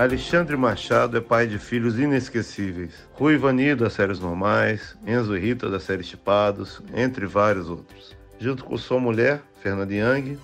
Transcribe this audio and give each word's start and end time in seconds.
Alexandre 0.00 0.56
Machado 0.56 1.18
é 1.18 1.20
pai 1.20 1.46
de 1.46 1.58
filhos 1.58 1.98
inesquecíveis. 1.98 3.06
Rui 3.12 3.36
Vani 3.36 3.74
das 3.74 3.92
séries 3.92 4.18
normais, 4.18 4.96
Enzo 5.06 5.36
e 5.36 5.40
Rita 5.40 5.68
das 5.68 5.82
séries 5.82 6.08
Tipados, 6.08 6.80
entre 6.94 7.26
vários 7.26 7.68
outros. 7.68 8.16
Junto 8.38 8.64
com 8.64 8.78
sua 8.78 8.98
mulher, 8.98 9.42
Fernanda 9.62 9.94
Young, 9.94 10.38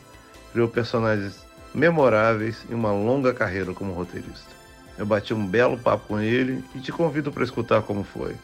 criou 0.53 0.69
personagens 0.69 1.43
memoráveis 1.75 2.67
e 2.69 2.75
uma 2.75 2.93
longa 2.93 3.33
carreira 3.33 3.73
como 3.73 3.95
roteirista. 3.95 4.55
Eu 4.99 5.07
bati 5.07 5.33
um 5.33 5.47
belo 5.47 5.79
papo 5.79 6.09
com 6.09 6.21
ele 6.21 6.63
e 6.75 6.79
te 6.81 6.93
convido 6.93 7.33
para 7.33 7.43
escutar 7.43 7.81
como 7.81 8.05
foi. 8.05 8.37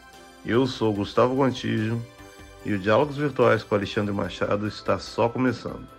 Eu 0.43 0.65
sou 0.65 0.91
Gustavo 0.91 1.35
Gontijo 1.35 2.01
e 2.65 2.73
o 2.73 2.79
Diálogos 2.79 3.17
Virtuais 3.17 3.61
com 3.61 3.75
Alexandre 3.75 4.11
Machado 4.11 4.67
está 4.67 4.97
só 4.97 5.29
começando. 5.29 5.92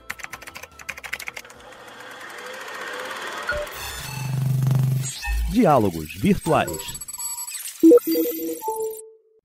Diálogos 5.54 6.12
Virtuais. 6.16 6.98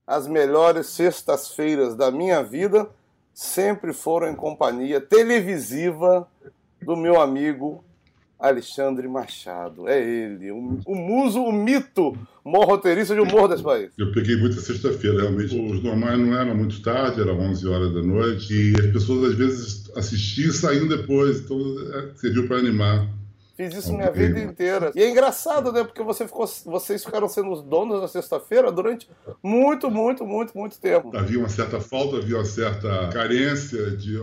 As 0.04 0.26
melhores 0.26 0.88
sextas-feiras 0.88 1.94
da 1.94 2.10
minha 2.10 2.42
vida 2.42 2.90
sempre 3.32 3.92
foram 3.92 4.28
em 4.28 4.34
companhia 4.34 5.00
televisiva 5.00 6.26
do 6.82 6.96
meu 6.96 7.20
amigo 7.20 7.84
Alexandre 8.40 9.06
Machado. 9.06 9.86
É 9.86 10.02
ele, 10.02 10.50
o, 10.50 10.80
o 10.84 10.96
muso, 10.96 11.44
o 11.44 11.52
mito, 11.52 12.08
o 12.44 12.50
maior 12.50 12.66
roteirista 12.66 13.14
de 13.14 13.20
humor 13.20 13.48
desse 13.48 13.62
país. 13.62 13.92
Eu 13.96 14.10
peguei 14.10 14.34
muita 14.34 14.60
sexta-feira, 14.60 15.20
realmente. 15.20 15.56
Os 15.56 15.80
normais 15.80 16.18
não 16.18 16.36
eram 16.36 16.56
muito 16.56 16.82
tarde, 16.82 17.20
era 17.20 17.32
11 17.32 17.68
horas 17.68 17.94
da 17.94 18.02
noite, 18.02 18.52
e 18.52 18.80
as 18.80 18.92
pessoas 18.92 19.30
às 19.30 19.34
vezes 19.36 19.92
assistiam 19.94 20.50
e 20.50 20.54
saíam 20.54 20.88
depois, 20.88 21.38
então 21.38 21.56
é, 21.94 22.10
serviu 22.16 22.48
para 22.48 22.56
animar. 22.56 23.19
Fiz 23.56 23.74
isso 23.74 23.92
minha 23.92 24.10
vida 24.10 24.40
inteira. 24.40 24.90
E 24.94 25.02
é 25.02 25.08
engraçado, 25.08 25.72
né? 25.72 25.84
Porque 25.84 26.02
você 26.02 26.26
ficou, 26.26 26.46
vocês 26.66 27.04
ficaram 27.04 27.28
sendo 27.28 27.52
os 27.52 27.62
donos 27.62 28.00
da 28.00 28.08
sexta-feira 28.08 28.72
durante 28.72 29.08
muito, 29.42 29.90
muito, 29.90 30.24
muito, 30.26 30.56
muito 30.56 30.78
tempo. 30.78 31.10
Havia 31.16 31.38
uma 31.38 31.48
certa 31.48 31.80
falta, 31.80 32.16
havia 32.16 32.36
uma 32.36 32.44
certa 32.44 33.08
carência 33.08 33.90
de 33.96 34.18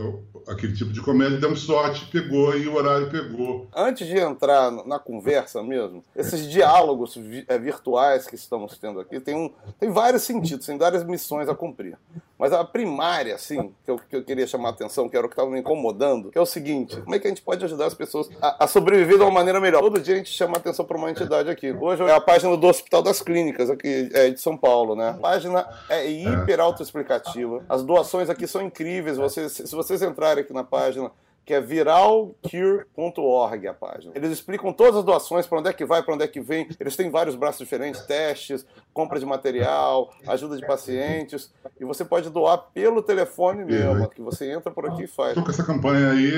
aquele 0.48 0.74
tipo 0.74 0.92
de 0.92 1.02
comédia. 1.02 1.38
Demos 1.38 1.62
sorte, 1.62 2.06
pegou 2.08 2.58
e 2.58 2.68
o 2.68 2.76
horário 2.76 3.10
pegou. 3.10 3.68
Antes 3.76 4.08
de 4.08 4.18
entrar 4.18 4.72
na 4.86 5.00
conversa 5.00 5.62
mesmo, 5.62 6.04
esses 6.16 6.50
diálogos 6.50 7.18
é, 7.48 7.58
virtuais 7.58 8.28
que 8.28 8.36
estamos 8.36 8.78
tendo 8.78 9.00
aqui 9.00 9.20
tem, 9.20 9.36
um, 9.36 9.52
tem 9.80 9.92
vários 9.92 10.24
sentidos, 10.24 10.66
tem 10.66 10.78
várias 10.78 11.04
missões 11.04 11.48
a 11.50 11.56
cumprir. 11.56 11.98
Mas 12.38 12.54
a 12.54 12.64
primária, 12.64 13.34
assim, 13.34 13.74
que 13.84 13.90
eu, 13.90 13.98
que 13.98 14.16
eu 14.16 14.24
queria 14.24 14.46
chamar 14.46 14.70
a 14.70 14.72
atenção, 14.72 15.10
que 15.10 15.18
era 15.18 15.26
o 15.26 15.30
que 15.30 15.34
estava 15.34 15.50
me 15.50 15.60
incomodando, 15.60 16.30
que 16.30 16.38
é 16.38 16.42
o 16.42 16.46
seguinte: 16.46 17.00
como 17.02 17.16
é 17.16 17.20
que 17.20 17.26
a 17.26 17.30
gente 17.30 17.42
pode 17.42 17.66
ajudar 17.66 17.88
as 17.88 17.96
pessoas 17.96 18.30
a, 18.42 18.66
a 18.66 18.68
sobreviver 18.68 19.18
de 19.18 19.24
uma 19.24 19.32
maneira 19.32 19.60
melhor? 19.60 19.82
Todo 19.82 20.00
dia 20.00 20.16
a 20.16 20.18
gente 20.18 20.30
chama 20.30 20.56
a 20.56 20.58
atenção 20.60 20.86
para 20.86 20.98
uma 20.98 21.10
entidade 21.10 21.50
aqui. 21.50 21.72
Hoje 21.72 22.04
é 22.04 22.14
a 22.14 22.22
página 22.22 22.56
do 22.56 22.68
Hospital 22.68 23.02
das 23.02 23.22
Clínicas, 23.22 23.70
aqui 23.70 24.10
é 24.14 24.30
de 24.30 24.40
São 24.40 24.56
Paulo, 24.56 24.96
né? 24.96 25.10
A 25.10 25.14
página 25.14 25.68
é 25.90 26.08
hiper 26.10 26.60
autoexplicativa. 26.60 27.64
As 27.68 27.84
doações 27.84 28.30
aqui 28.30 28.48
são 28.48 28.62
incríveis. 28.62 29.18
Vocês, 29.18 29.54
se 29.54 29.76
vocês 29.76 30.02
entrarem 30.04 30.44
aqui 30.44 30.54
na 30.54 30.64
página, 30.64 31.12
que 31.48 31.54
é 31.54 31.62
viralcure.org 31.62 33.68
a 33.70 33.74
página. 33.74 34.12
Eles 34.14 34.34
explicam 34.34 34.74
todas 34.74 34.98
as 34.98 35.06
doações, 35.06 35.48
para 35.48 35.60
onde 35.60 35.70
é 35.70 35.74
que 35.74 35.86
vai, 35.86 36.04
para 36.04 36.14
onde 36.14 36.26
é 36.26 36.28
que 36.28 36.42
vem. 36.42 36.68
Eles 36.78 36.98
têm 36.98 37.10
vários 37.10 37.38
braços 37.38 37.60
diferentes, 37.60 38.02
testes, 38.02 38.66
compra 38.94 39.18
de 39.18 39.26
material, 39.26 40.14
ajuda 40.28 40.58
de 40.58 40.68
pacientes. 40.68 41.50
E 41.80 41.86
você 41.86 42.04
pode 42.04 42.30
doar 42.30 42.58
pelo 42.74 43.02
telefone 43.02 43.64
mesmo, 43.64 44.10
que 44.10 44.22
você 44.22 44.52
entra 44.52 44.70
por 44.70 44.88
aqui 44.88 45.06
e 45.06 45.08
faz. 45.08 45.30
Estou 45.30 45.46
com 45.46 45.52
essa 45.52 45.64
campanha 45.64 46.12
aí 46.12 46.34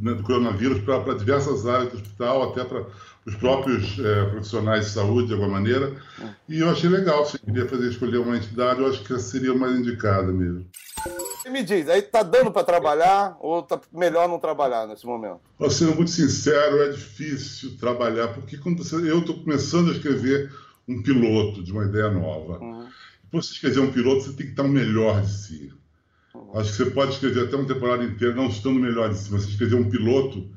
né, 0.00 0.14
do 0.14 0.22
coronavírus 0.22 0.82
para 0.84 1.14
diversas 1.14 1.66
áreas 1.66 1.90
do 1.90 1.96
hospital, 1.96 2.44
até 2.44 2.64
para 2.64 2.86
os 3.26 3.34
próprios 3.34 3.98
é, 3.98 4.24
profissionais 4.24 4.86
de 4.86 4.92
saúde, 4.92 5.26
de 5.26 5.34
alguma 5.34 5.52
maneira. 5.52 5.94
E 6.48 6.60
eu 6.60 6.70
achei 6.70 6.88
legal, 6.88 7.26
se 7.26 7.38
queria 7.38 7.68
fazer 7.68 7.90
escolher 7.90 8.16
uma 8.16 8.38
entidade, 8.38 8.80
eu 8.80 8.88
acho 8.88 9.04
que 9.04 9.18
seria 9.18 9.52
mais 9.52 9.78
indicada 9.78 10.32
mesmo. 10.32 10.64
Me 11.48 11.62
diz, 11.62 11.88
aí 11.88 12.02
tá 12.02 12.22
dando 12.22 12.50
para 12.50 12.64
trabalhar 12.64 13.36
ou 13.40 13.62
tá 13.62 13.80
melhor 13.92 14.28
não 14.28 14.38
trabalhar 14.38 14.86
nesse 14.86 15.06
momento? 15.06 15.40
Sendo 15.70 15.94
muito 15.94 16.10
sincero, 16.10 16.82
é 16.82 16.90
difícil 16.90 17.76
trabalhar, 17.78 18.28
porque 18.28 18.58
quando 18.58 18.82
você, 18.82 18.96
eu 18.96 19.20
estou 19.20 19.38
começando 19.38 19.90
a 19.90 19.92
escrever 19.92 20.52
um 20.86 21.02
piloto 21.02 21.62
de 21.62 21.72
uma 21.72 21.84
ideia 21.84 22.10
nova. 22.10 22.58
Uhum. 22.58 22.88
Você 23.32 23.52
escrever 23.52 23.80
um 23.80 23.92
piloto, 23.92 24.22
você 24.22 24.32
tem 24.32 24.46
que 24.46 24.52
estar 24.52 24.64
o 24.64 24.68
melhor 24.68 25.22
de 25.22 25.32
si. 25.32 25.72
Uhum. 26.34 26.58
Acho 26.58 26.70
que 26.70 26.76
você 26.76 26.90
pode 26.90 27.12
escrever 27.12 27.46
até 27.46 27.56
uma 27.56 27.66
temporada 27.66 28.04
inteira 28.04 28.34
não 28.34 28.48
estando 28.48 28.80
melhor 28.80 29.08
de 29.08 29.18
si. 29.18 29.30
Você 29.30 29.48
escrever 29.48 29.76
um 29.76 29.88
piloto, 29.88 30.48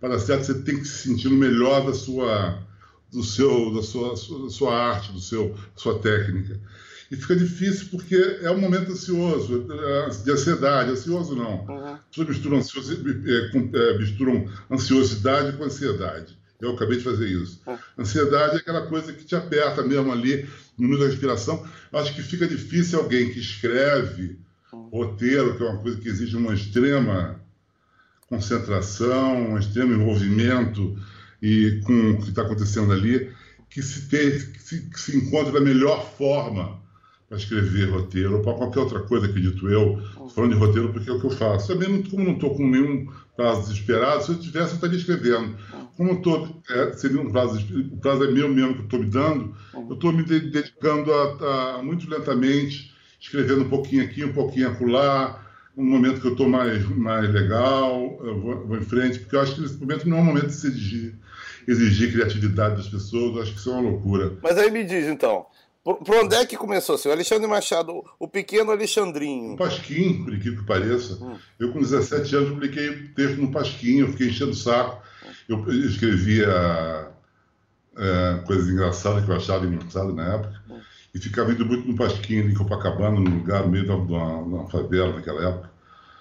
para 0.00 0.18
certo, 0.18 0.44
você 0.44 0.62
tem 0.62 0.78
que 0.78 0.84
se 0.84 1.08
sentir 1.08 1.28
no 1.28 1.36
melhor 1.36 1.84
da 1.86 1.94
sua, 1.94 2.62
do 3.10 3.22
seu, 3.22 3.74
da 3.74 3.82
sua, 3.82 4.10
da 4.10 4.50
sua 4.50 4.76
arte, 4.76 5.12
do 5.12 5.20
seu, 5.20 5.50
da 5.50 5.58
sua 5.74 5.98
técnica. 5.98 6.60
E 7.10 7.16
fica 7.16 7.34
difícil 7.34 7.88
porque 7.90 8.38
é 8.42 8.50
um 8.50 8.60
momento 8.60 8.92
ansioso, 8.92 9.66
é, 9.70 10.08
de 10.10 10.30
ansiedade. 10.30 10.90
Ansioso 10.90 11.34
não. 11.34 11.64
Uhum. 11.64 11.94
As 11.94 12.04
pessoas 12.10 12.28
misturam, 12.28 12.58
ansioso, 12.58 12.92
é, 12.92 13.78
é, 13.78 13.98
misturam 13.98 14.46
ansiosidade 14.70 15.56
com 15.56 15.64
ansiedade. 15.64 16.38
Eu 16.60 16.72
acabei 16.72 16.98
de 16.98 17.04
fazer 17.04 17.28
isso. 17.28 17.62
Uhum. 17.66 17.78
Ansiedade 17.98 18.56
é 18.56 18.58
aquela 18.58 18.86
coisa 18.86 19.12
que 19.12 19.24
te 19.24 19.34
aperta 19.34 19.82
mesmo 19.82 20.12
ali, 20.12 20.46
no 20.76 20.86
minuto 20.86 21.00
da 21.00 21.06
respiração. 21.06 21.66
Acho 21.92 22.14
que 22.14 22.22
fica 22.22 22.46
difícil 22.46 22.98
alguém 22.98 23.30
que 23.30 23.40
escreve 23.40 24.38
uhum. 24.72 24.88
roteiro, 24.88 25.56
que 25.56 25.62
é 25.62 25.66
uma 25.66 25.80
coisa 25.80 25.98
que 25.98 26.08
exige 26.08 26.36
uma 26.36 26.52
extrema 26.52 27.40
concentração, 28.28 29.52
um 29.52 29.58
extremo 29.58 29.94
envolvimento 29.94 30.98
e 31.40 31.80
com 31.84 32.10
o 32.10 32.22
que 32.22 32.28
está 32.28 32.42
acontecendo 32.42 32.92
ali, 32.92 33.32
que 33.70 33.82
se, 33.82 34.08
ter, 34.08 34.52
que 34.52 34.62
se, 34.62 34.80
que 34.82 35.00
se 35.00 35.16
encontre 35.16 35.52
da 35.52 35.60
melhor 35.60 36.12
forma 36.16 36.77
para 37.28 37.36
escrever 37.36 37.90
roteiro 37.90 38.36
ou 38.36 38.42
para 38.42 38.54
qualquer 38.54 38.80
outra 38.80 39.00
coisa, 39.00 39.26
acredito 39.26 39.68
eu, 39.68 40.00
falando 40.34 40.54
de 40.54 40.58
roteiro, 40.58 40.92
porque 40.92 41.10
é 41.10 41.12
o 41.12 41.20
que 41.20 41.26
eu 41.26 41.30
faço. 41.30 41.68
Também, 41.68 42.02
como 42.02 42.24
não 42.24 42.32
estou 42.32 42.54
com 42.54 42.66
nenhum 42.66 43.06
prazo 43.36 43.68
desesperado, 43.68 44.24
se 44.24 44.30
eu 44.30 44.38
tivesse, 44.38 44.70
eu 44.70 44.74
estaria 44.76 44.98
escrevendo. 44.98 45.56
Como 45.96 46.12
eu 46.12 46.22
tô, 46.22 46.48
é, 46.70 46.92
seria 46.92 47.20
um 47.20 47.30
prazo, 47.30 47.58
o 47.92 47.96
prazo 47.98 48.24
é 48.24 48.30
meu 48.30 48.48
mesmo 48.48 48.74
que 48.74 48.80
eu 48.80 48.84
estou 48.84 49.00
me 49.00 49.06
dando, 49.06 49.54
eu 49.74 49.94
estou 49.94 50.12
me 50.12 50.22
dedicando 50.22 51.12
a, 51.12 51.76
a, 51.76 51.82
muito 51.82 52.08
lentamente, 52.08 52.94
escrevendo 53.20 53.62
um 53.62 53.68
pouquinho 53.68 54.04
aqui, 54.04 54.24
um 54.24 54.32
pouquinho 54.32 54.68
acolá, 54.68 55.44
um 55.76 55.84
momento 55.84 56.20
que 56.20 56.26
eu 56.26 56.32
estou 56.32 56.48
mais, 56.48 56.84
mais 56.96 57.30
legal, 57.32 58.18
eu 58.24 58.40
vou, 58.40 58.66
vou, 58.66 58.76
em 58.76 58.82
frente, 58.82 59.18
porque 59.18 59.36
eu 59.36 59.40
acho 59.40 59.54
que 59.54 59.60
nesse 59.60 59.76
momento 59.76 60.08
não 60.08 60.18
é 60.18 60.20
um 60.20 60.24
momento 60.24 60.46
de 60.46 60.54
se 60.54 60.66
exigir, 60.66 61.14
exigir 61.66 62.12
criatividade 62.12 62.76
das 62.76 62.88
pessoas, 62.88 63.36
eu 63.36 63.42
acho 63.42 63.52
que 63.52 63.58
isso 63.58 63.70
é 63.70 63.72
uma 63.74 63.90
loucura. 63.90 64.38
Mas 64.42 64.56
aí 64.56 64.70
me 64.70 64.82
diz, 64.82 65.06
então, 65.06 65.46
por, 65.88 66.04
por, 66.04 66.16
onde 66.16 66.34
é 66.34 66.44
que 66.44 66.54
começou, 66.54 66.96
assim? 66.96 67.08
O 67.08 67.12
Alexandre 67.12 67.46
Machado, 67.48 68.04
o 68.18 68.28
pequeno 68.28 68.70
Alexandrinho. 68.70 69.54
O 69.54 69.56
Pasquim, 69.56 70.22
por 70.22 70.34
incrível 70.34 70.60
que 70.60 70.66
pareça. 70.66 71.14
Hum. 71.14 71.38
Eu, 71.58 71.72
com 71.72 71.80
17 71.80 72.36
anos, 72.36 72.50
publiquei 72.50 73.08
texto 73.16 73.40
no 73.40 73.50
Pasquim, 73.50 74.00
eu 74.00 74.08
fiquei 74.08 74.28
enchendo 74.28 74.50
o 74.50 74.54
saco. 74.54 75.02
Eu, 75.48 75.66
escrevia 75.86 77.10
é, 77.96 78.42
coisas 78.46 78.68
engraçadas 78.68 79.24
que 79.24 79.30
eu 79.30 79.36
achava 79.36 79.64
engraçado 79.64 80.12
na 80.12 80.34
época. 80.34 80.62
Hum. 80.68 80.78
E 81.14 81.18
ficava 81.18 81.52
indo 81.52 81.64
muito 81.64 81.88
no 81.88 81.96
Pasquim, 81.96 82.40
em 82.40 82.52
Copacabana, 82.52 83.18
num 83.18 83.38
lugar, 83.38 83.62
no 83.62 83.70
meio 83.70 83.86
de 83.86 83.90
uma, 83.90 84.66
de 84.66 84.70
favela 84.70 85.14
naquela 85.14 85.48
época. 85.48 85.70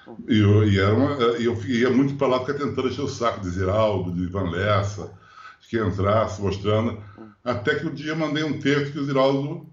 Hum. 0.07 0.15
E 0.29 0.39
eu, 0.39 0.63
e 0.65 0.79
era 0.79 0.93
uma, 0.93 1.11
eu 1.11 1.61
ia 1.65 1.89
muito 1.89 2.15
para 2.15 2.27
lá, 2.27 2.39
ficar 2.39 2.53
tentando 2.53 2.87
encher 2.87 3.01
o 3.01 3.09
saco 3.09 3.41
de 3.41 3.49
Ziraldo, 3.49 4.13
de 4.13 4.23
Ivan 4.23 4.49
Lessa, 4.49 5.11
que 5.69 5.77
entrasse, 5.77 6.41
mostrando. 6.41 7.03
Até 7.47 7.75
que 7.75 7.87
um 7.87 7.93
dia 7.93 8.13
mandei 8.13 8.43
um 8.43 8.59
texto 8.59 8.91
que 8.91 8.99
o 8.99 9.05
Ziraldo, 9.05 9.65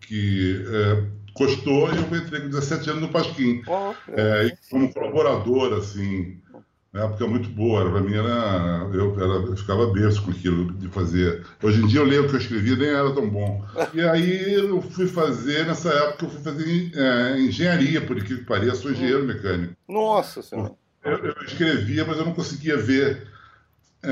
que 0.00 0.64
é, 0.68 1.16
e 1.38 2.12
eu 2.12 2.16
entrei 2.16 2.40
com 2.40 2.48
17 2.48 2.90
anos 2.90 3.02
no 3.02 3.08
Pasquim. 3.08 3.60
Oh, 3.66 3.92
é, 4.08 4.56
como 4.70 4.92
colaborador, 4.94 5.74
assim, 5.74 6.40
na 6.92 7.04
época 7.04 7.24
é 7.24 7.26
muito 7.26 7.48
boa, 7.48 7.90
para 7.90 8.00
mim 8.00 8.14
era 8.14 8.88
eu, 8.94 9.14
era, 9.16 9.46
eu 9.46 9.56
ficava 9.56 9.88
berço 9.88 10.22
com 10.22 10.30
aquilo 10.30 10.72
de 10.74 10.86
fazer. 10.88 11.44
Hoje 11.60 11.82
em 11.82 11.88
dia 11.88 12.00
eu 12.00 12.04
leio 12.04 12.24
o 12.24 12.28
que 12.28 12.36
eu 12.36 12.40
escrevia, 12.40 12.76
nem 12.76 12.88
era 12.88 13.12
tão 13.12 13.28
bom. 13.28 13.64
E 13.92 14.00
aí 14.00 14.54
eu 14.54 14.80
fui 14.80 15.08
fazer, 15.08 15.66
nessa 15.66 15.92
época 15.92 16.24
eu 16.24 16.30
fui 16.30 16.40
fazer 16.40 16.92
é, 16.94 17.40
engenharia, 17.40 18.00
por 18.00 18.22
que 18.22 18.36
pareça, 18.36 18.76
sou 18.76 18.92
engenheiro 18.92 19.26
mecânico. 19.26 19.74
Nossa 19.88 20.40
Senhora! 20.40 20.72
Eu, 21.04 21.18
eu 21.18 21.34
escrevia, 21.44 22.04
mas 22.04 22.16
eu 22.16 22.24
não 22.24 22.32
conseguia 22.32 22.76
ver 22.76 23.26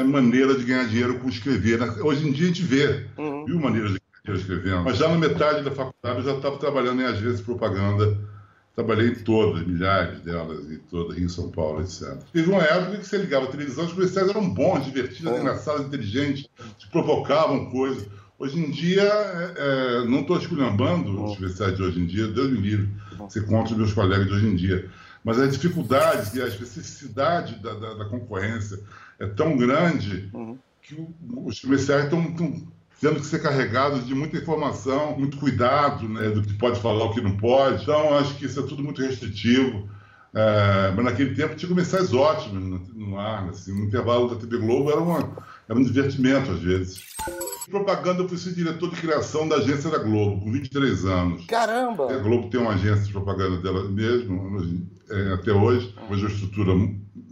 maneira 0.02 0.55
de 0.56 0.64
ganhar 0.64 0.87
dinheiro 0.87 1.19
com 1.19 1.29
escrever. 1.29 1.81
Hoje 2.02 2.26
em 2.26 2.32
dia 2.32 2.46
a 2.46 2.49
gente 2.49 2.62
vê, 2.62 3.06
uhum. 3.17 3.44
viu 3.44 3.61
maneiras 3.61 3.93
de 3.93 3.99
ganhar 4.00 4.23
dinheiro 4.25 4.41
escrevendo. 4.41 4.85
Mas 4.85 4.96
já 4.99 5.08
na 5.08 5.19
metade 5.19 5.62
da 5.62 5.70
faculdade 5.70 6.19
eu 6.19 6.25
já 6.25 6.35
estava 6.35 6.56
trabalhando 6.56 7.02
em 7.02 7.05
agências 7.05 7.38
de 7.38 7.44
propaganda. 7.44 8.19
Trabalhei 8.75 9.11
em 9.11 9.14
todas, 9.14 9.64
milhares 9.64 10.19
delas, 10.23 10.69
em 10.69 10.79
todas, 10.91 11.17
em 11.17 11.29
São 11.29 11.49
Paulo, 11.49 11.81
etc. 11.81 12.19
Teve 12.32 12.50
uma 12.50 12.61
época 12.61 12.96
que 12.96 13.06
você 13.06 13.19
ligava 13.19 13.44
a 13.44 13.49
televisão, 13.49 13.85
os 13.85 13.93
comerciais 13.93 14.29
eram 14.29 14.52
bons, 14.52 14.85
divertidos, 14.85 15.31
uhum. 15.31 15.38
engraçados, 15.38 15.87
inteligentes, 15.87 16.49
te 16.76 16.91
provocavam 16.91 17.67
coisas. 17.67 18.08
Hoje 18.37 18.58
em 18.58 18.73
dia, 18.73 19.05
é, 19.05 19.55
é 19.56 20.05
não 20.06 20.23
estou 20.23 20.37
esculhambando 20.38 21.11
uhum. 21.11 21.25
os 21.26 21.37
comerciais 21.37 21.76
de 21.76 21.82
hoje 21.85 22.00
em 22.00 22.06
dia, 22.06 22.26
Deus 22.26 22.50
me 22.50 22.58
livre, 22.58 22.88
você 23.17 23.43
conta 23.43 23.70
os 23.70 23.76
meus 23.76 23.93
colegas 23.93 24.26
de 24.26 24.32
hoje 24.32 24.46
em 24.49 24.56
dia. 24.56 24.91
Mas 25.23 25.38
as 25.38 25.52
dificuldades 25.52 26.35
e 26.35 26.43
a 26.43 26.46
especificidade 26.46 27.55
da, 27.62 27.75
da, 27.75 27.94
da 27.94 28.05
concorrência, 28.06 28.81
é 29.19 29.27
tão 29.27 29.57
grande 29.57 30.29
uhum. 30.33 30.59
que 30.83 30.97
os 31.45 31.61
comerciais 31.61 32.05
estão 32.05 32.23
tendo 33.01 33.21
que 33.21 33.27
ser 33.27 33.43
carregados 33.43 34.07
de 34.07 34.15
muita 34.15 34.39
informação, 34.39 35.19
muito 35.19 35.37
cuidado 35.37 36.09
né, 36.09 36.31
do 36.31 36.43
que 36.43 36.55
pode 36.55 36.81
falar, 36.81 37.05
o 37.05 37.13
que 37.13 37.21
não 37.21 37.37
pode. 37.37 37.83
Então, 37.83 38.17
acho 38.17 38.35
que 38.37 38.47
isso 38.47 38.61
é 38.61 38.63
tudo 38.63 38.83
muito 38.83 39.03
restritivo. 39.03 39.89
É, 40.35 40.93
mas 40.97 41.05
naquele 41.05 41.35
tempo 41.35 41.55
tinha 41.55 41.69
comerciais 41.69 42.13
ótimos 42.13 42.63
no, 42.63 42.79
no 43.09 43.19
ar. 43.19 43.49
Assim, 43.51 43.73
o 43.73 43.85
intervalo 43.85 44.29
da 44.29 44.37
TV 44.37 44.59
Globo 44.59 44.91
era, 44.91 45.01
uma, 45.01 45.37
era 45.69 45.79
um 45.79 45.85
divertimento, 45.85 46.51
às 46.51 46.61
vezes. 46.61 47.05
Propaganda, 47.71 48.23
eu 48.23 48.29
fui 48.29 48.37
ser 48.37 48.53
diretor 48.53 48.91
de 48.91 49.01
criação 49.01 49.49
da 49.49 49.57
agência 49.57 49.91
da 49.91 49.99
Globo, 49.99 50.41
com 50.43 50.53
23 50.53 51.05
anos. 51.07 51.47
Caramba! 51.47 52.13
A 52.13 52.19
Globo 52.19 52.49
tem 52.51 52.61
uma 52.61 52.73
agência 52.73 53.05
de 53.05 53.13
propaganda 53.13 53.57
dela 53.59 53.89
mesmo, 53.89 54.87
é, 55.11 55.33
até 55.33 55.53
hoje. 55.53 55.95
Hoje 56.11 56.25
é 56.25 56.27
uma 56.27 56.35
estrutura 56.35 56.73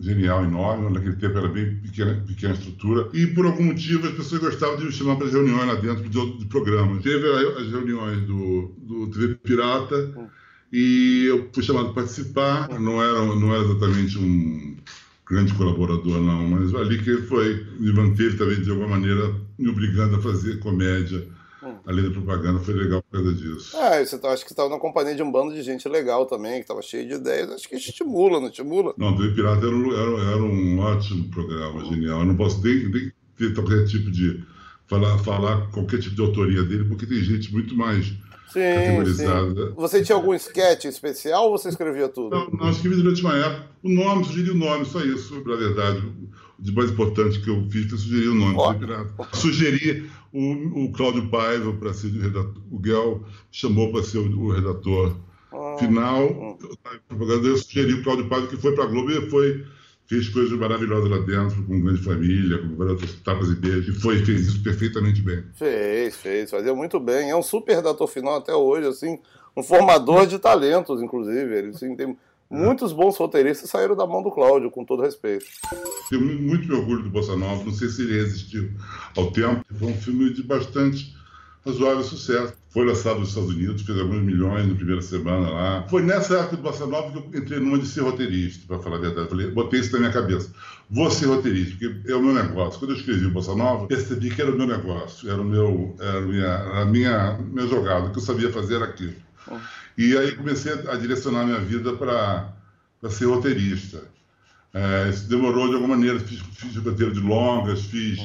genial, 0.00 0.44
enorme. 0.44 0.90
Naquele 0.90 1.16
tempo 1.16 1.38
era 1.38 1.48
bem 1.48 1.76
pequena, 1.76 2.22
pequena 2.26 2.54
estrutura. 2.54 3.08
E 3.12 3.26
por 3.28 3.46
algum 3.46 3.64
motivo 3.64 4.06
as 4.08 4.14
pessoas 4.14 4.40
gostavam 4.40 4.76
de 4.76 4.86
me 4.86 4.92
chamar 4.92 5.16
para 5.16 5.28
reuniões 5.28 5.66
lá 5.66 5.74
dentro 5.74 6.08
de, 6.08 6.38
de 6.38 6.46
programas. 6.46 7.02
Teve 7.02 7.28
as 7.28 7.70
reuniões 7.70 8.20
do, 8.22 8.74
do 8.78 9.06
TV 9.08 9.34
Pirata. 9.36 10.30
E 10.72 11.26
eu 11.26 11.50
fui 11.52 11.62
chamado 11.62 11.86
para 11.86 12.02
participar. 12.02 12.68
Não 12.80 13.02
era, 13.02 13.22
não 13.22 13.54
era 13.54 13.64
exatamente 13.64 14.18
um 14.18 14.76
grande 15.32 15.54
colaborador, 15.54 16.20
não, 16.20 16.46
mas 16.46 16.74
ali 16.74 17.02
que 17.02 17.08
ele 17.08 17.22
foi, 17.22 17.66
me 17.80 17.90
manteve 17.90 18.36
também 18.36 18.60
de 18.60 18.70
alguma 18.70 18.88
maneira 18.88 19.34
me 19.58 19.70
obrigando 19.70 20.16
a 20.16 20.20
fazer 20.20 20.58
comédia. 20.58 21.26
Hum. 21.62 21.74
Além 21.86 22.04
da 22.04 22.10
propaganda, 22.10 22.58
foi 22.58 22.74
legal 22.74 23.02
por 23.02 23.18
causa 23.18 23.32
disso. 23.32 23.76
É, 23.78 24.04
você 24.04 24.18
tá, 24.18 24.30
acho 24.30 24.44
que 24.44 24.52
estava 24.52 24.68
na 24.68 24.78
companhia 24.78 25.14
de 25.14 25.22
um 25.22 25.32
bando 25.32 25.54
de 25.54 25.62
gente 25.62 25.88
legal 25.88 26.26
também, 26.26 26.54
que 26.54 26.62
estava 26.62 26.82
cheio 26.82 27.08
de 27.08 27.14
ideias. 27.14 27.50
Acho 27.50 27.66
que 27.66 27.76
estimula, 27.76 28.40
não 28.40 28.48
estimula? 28.48 28.92
Não, 28.98 29.14
o 29.14 29.34
Pirata 29.34 29.66
era, 29.66 29.76
era, 29.76 30.32
era, 30.32 30.42
um 30.42 30.78
ótimo 30.80 31.30
programa, 31.30 31.84
genial. 31.84 32.20
Eu 32.20 32.26
não 32.26 32.36
posso 32.36 32.62
nem, 32.62 32.88
nem 32.90 33.12
ter 33.38 33.54
qualquer 33.54 33.86
tipo 33.86 34.10
de. 34.10 34.44
Falar, 34.88 35.16
falar 35.18 35.70
qualquer 35.70 36.00
tipo 36.00 36.14
de 36.14 36.20
autoria 36.20 36.62
dele, 36.64 36.84
porque 36.84 37.06
tem 37.06 37.22
gente 37.22 37.50
muito 37.52 37.74
mais 37.74 38.12
sim, 38.52 39.14
sim. 39.14 39.72
Você 39.76 40.02
tinha 40.02 40.16
algum 40.16 40.34
sketch 40.34 40.84
especial 40.84 41.44
ou 41.46 41.58
você 41.58 41.68
escrevia 41.68 42.08
tudo? 42.08 42.34
Não, 42.34 42.50
não 42.50 42.70
escrevi 42.70 42.96
durante 42.96 43.22
uma 43.22 43.36
época. 43.36 43.66
O 43.82 43.88
nome, 43.88 44.24
sugeri 44.24 44.50
o 44.50 44.54
nome, 44.54 44.84
só 44.84 45.00
isso, 45.00 45.34
na 45.46 45.56
verdade. 45.56 45.98
O 45.98 46.72
mais 46.72 46.90
importante 46.90 47.40
que 47.40 47.50
eu 47.50 47.66
fiz 47.70 47.88
foi 47.88 47.98
sugerir 47.98 48.28
o 48.28 48.34
nome. 48.34 48.56
Oh. 48.56 49.36
Sugeri 49.36 50.08
o, 50.32 50.84
o 50.84 50.92
Cláudio 50.92 51.28
Paiva 51.28 51.72
para 51.72 51.92
ser 51.92 52.08
o 52.08 52.20
redator. 52.20 52.62
O 52.70 52.78
Guel 52.78 53.24
chamou 53.50 53.90
para 53.90 54.02
ser 54.02 54.18
o, 54.18 54.40
o 54.40 54.52
redator 54.52 55.16
oh. 55.50 55.78
final. 55.78 56.58
Oh. 56.60 57.24
Eu 57.24 57.56
sugeri 57.56 57.94
o 57.94 58.04
Cláudio 58.04 58.28
Paiva, 58.28 58.46
que 58.46 58.56
foi 58.56 58.74
para 58.74 58.84
a 58.84 58.86
Globo 58.86 59.10
e 59.10 59.28
foi 59.28 59.64
fez 60.12 60.28
coisas 60.28 60.52
maravilhosas 60.58 61.08
lá 61.08 61.16
dentro, 61.20 61.62
com 61.62 61.80
grande 61.80 62.02
família, 62.02 62.58
com 62.58 62.76
várias 62.76 63.00
tapas 63.24 63.48
e 63.48 63.54
beijos, 63.54 63.96
e 63.96 63.98
foi, 63.98 64.22
fez 64.22 64.42
isso 64.42 64.62
perfeitamente 64.62 65.22
bem. 65.22 65.42
Fez, 65.54 66.16
fez, 66.16 66.50
fazia 66.50 66.74
muito 66.74 67.00
bem. 67.00 67.30
É 67.30 67.36
um 67.36 67.42
super 67.42 67.76
redator 67.76 68.06
final 68.06 68.36
até 68.36 68.54
hoje, 68.54 68.86
assim, 68.88 69.18
um 69.56 69.62
formador 69.62 70.26
de 70.26 70.38
talentos, 70.38 71.00
inclusive. 71.00 71.56
Ele 71.56 71.68
assim, 71.70 71.96
tem 71.96 72.14
muitos 72.50 72.92
bons 72.92 73.16
roteiristas 73.16 73.70
saíram 73.70 73.96
da 73.96 74.06
mão 74.06 74.22
do 74.22 74.30
Cláudio, 74.30 74.70
com 74.70 74.84
todo 74.84 75.02
respeito. 75.02 75.46
Tenho 76.10 76.20
muito 76.20 76.70
orgulho 76.76 77.04
do 77.04 77.08
Bossa 77.08 77.34
Nova, 77.34 77.64
não 77.64 77.72
sei 77.72 77.88
se 77.88 78.02
ele 78.02 78.20
resistiu 78.20 78.70
ao 79.16 79.32
tempo. 79.32 79.64
Foi 79.78 79.88
um 79.88 79.96
filme 79.96 80.30
de 80.34 80.42
bastante 80.42 81.16
razoável 81.64 82.04
sucesso. 82.04 82.52
Foi 82.72 82.86
lançado 82.86 83.20
nos 83.20 83.28
Estados 83.28 83.50
Unidos, 83.50 83.82
fez 83.82 83.98
alguns 83.98 84.22
milhões 84.22 84.66
na 84.66 84.74
primeira 84.74 85.02
semana 85.02 85.50
lá. 85.50 85.86
Foi 85.90 86.02
nessa 86.02 86.38
época 86.38 86.56
do 86.56 86.62
Bossa 86.62 86.86
Nova 86.86 87.12
que 87.12 87.36
eu 87.36 87.42
entrei 87.42 87.60
numa 87.60 87.78
de 87.78 87.86
ser 87.86 88.00
roteirista, 88.00 88.66
para 88.66 88.78
falar 88.78 88.96
a 88.96 89.00
verdade. 89.00 89.28
Falei, 89.28 89.50
botei 89.50 89.80
isso 89.80 89.92
na 89.92 89.98
minha 89.98 90.12
cabeça. 90.12 90.50
Vou 90.88 91.10
ser 91.10 91.26
roteirista, 91.26 91.76
porque 91.76 92.10
é 92.10 92.16
o 92.16 92.22
meu 92.22 92.32
negócio. 92.32 92.78
Quando 92.78 92.92
eu 92.92 92.96
escrevi 92.96 93.26
o 93.26 93.30
Bossa 93.30 93.54
Nova, 93.54 93.86
percebi 93.86 94.30
que 94.30 94.40
era 94.40 94.50
o 94.50 94.56
meu 94.56 94.66
negócio, 94.66 95.30
era, 95.30 95.38
o 95.38 95.44
meu, 95.44 95.94
era 96.00 96.16
a, 96.16 96.22
minha, 96.22 96.56
a 96.56 96.84
minha, 96.86 97.38
minha 97.38 97.66
jogada, 97.68 98.06
o 98.06 98.10
que 98.10 98.18
eu 98.18 98.22
sabia 98.22 98.50
fazer 98.50 98.76
era 98.76 98.86
aquilo. 98.86 99.16
E 99.98 100.16
aí 100.16 100.32
comecei 100.34 100.72
a 100.72 100.96
direcionar 100.96 101.44
minha 101.44 101.60
vida 101.60 101.92
para 101.92 102.54
ser 103.10 103.26
roteirista. 103.26 104.02
É, 104.72 105.10
isso 105.10 105.28
demorou 105.28 105.68
de 105.68 105.74
alguma 105.74 105.94
maneira, 105.94 106.18
fiz, 106.20 106.40
fiz 106.54 106.74
roteiro 106.76 107.12
de 107.12 107.20
longas, 107.20 107.82
fiz 107.82 108.18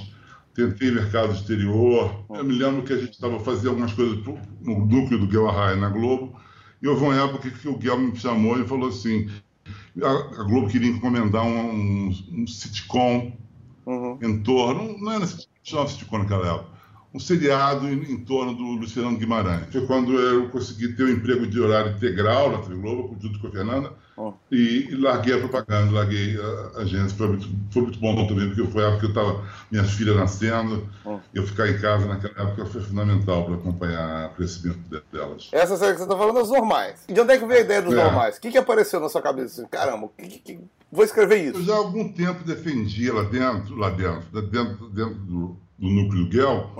tentei 0.57 0.89
mercado 0.89 1.33
exterior. 1.33 2.25
Eu 2.31 2.43
me 2.43 2.57
lembro 2.57 2.81
que 2.81 2.91
a 2.91 2.97
gente 2.97 3.11
estava 3.11 3.39
fazendo 3.39 3.69
algumas 3.69 3.93
coisas 3.93 4.17
no 4.59 4.85
núcleo 4.87 5.23
do 5.27 5.47
Arraia 5.47 5.75
na 5.75 5.87
Globo, 5.87 6.35
e 6.81 6.87
houve 6.87 7.03
uma 7.03 7.15
época 7.15 7.51
que 7.51 7.67
o 7.67 7.77
Guel 7.77 7.99
me 7.99 8.15
chamou 8.15 8.59
e 8.59 8.67
falou 8.67 8.89
assim: 8.89 9.29
a, 10.01 10.43
Globo 10.43 10.67
queria 10.67 10.89
encomendar 10.89 11.45
um, 11.45 12.07
um, 12.07 12.25
um 12.31 12.47
sitcom 12.47 13.31
uhum. 13.85 14.17
em 14.19 14.41
torno, 14.41 14.97
não 14.97 15.11
era 15.11 15.27
sitcom 15.27 16.17
naquela 16.17 16.55
época, 16.55 16.76
um 17.17 17.19
seriado 17.19 17.87
em, 17.87 18.11
em, 18.11 18.17
torno 18.17 18.53
do 18.53 18.63
Luciano 18.63 19.17
Guimarães. 19.17 19.65
Foi 19.71 19.85
quando 19.87 20.13
eu 20.13 20.47
consegui 20.49 20.93
ter 20.93 21.03
um 21.03 21.09
emprego 21.09 21.47
de 21.47 21.59
horário 21.59 21.91
integral 21.91 22.51
na 22.51 22.59
TV 22.59 22.75
Globo, 22.75 23.17
junto 23.19 23.39
com 23.39 23.47
a 23.47 23.51
Fernanda, 23.51 23.91
oh. 24.15 24.33
e, 24.51 24.87
e, 24.89 24.95
larguei 24.95 25.33
a 25.33 25.39
propaganda, 25.39 25.91
larguei 25.91 26.39
a, 26.39 26.77
a 26.77 26.81
agência. 26.83 27.17
Foi 27.17 27.27
muito, 27.29 27.49
foi 27.71 27.81
muito 27.81 27.99
bom 27.99 28.27
também, 28.27 28.47
porque 28.47 28.71
foi 28.71 28.83
a 28.83 28.87
época 28.89 28.99
que 28.99 29.05
eu 29.05 29.09
estava, 29.09 29.43
minhas 29.71 29.91
filhas 29.91 30.15
nascendo, 30.15 30.87
oh. 31.03 31.17
eu 31.33 31.45
ficar 31.47 31.67
em 31.67 31.79
casa 31.79 32.05
naquela 32.05 32.49
época 32.49 32.67
foi 32.67 32.81
fundamental 32.81 33.45
para 33.45 33.55
acompanhar 33.55 34.29
o 34.29 34.35
crescimento 34.35 34.79
delas. 35.11 35.49
Essa 35.51 35.75
série 35.75 35.93
que 35.93 35.97
você 35.97 36.03
está 36.03 36.15
falando 36.15 36.37
é 36.37 36.43
os 36.43 36.51
normais. 36.51 37.03
De 37.07 37.19
onde 37.19 37.33
é 37.33 37.37
que 37.39 37.45
veio 37.47 37.61
a 37.61 37.63
ideia 37.63 37.81
dos 37.81 37.93
é. 37.93 38.03
normais? 38.03 38.37
O 38.37 38.41
que, 38.41 38.51
que 38.51 38.57
apareceu 38.59 38.99
na 38.99 39.09
sua 39.09 39.23
cabeça? 39.23 39.61
Assim, 39.61 39.69
Caramba, 39.71 40.07
que, 40.15 40.27
que, 40.39 40.59
vou 40.91 41.03
escrever 41.03 41.37
isso. 41.37 41.57
Eu 41.57 41.63
já 41.63 41.73
há 41.73 41.77
algum 41.77 42.13
tempo 42.13 42.43
defendia 42.43 43.11
lá 43.11 43.23
dentro, 43.23 43.75
lá 43.75 43.89
dentro, 43.89 44.41
dentro, 44.43 44.89
dentro 44.89 45.15
do, 45.15 45.57
do 45.77 45.87
núcleo 45.89 46.27
Guel, 46.27 46.71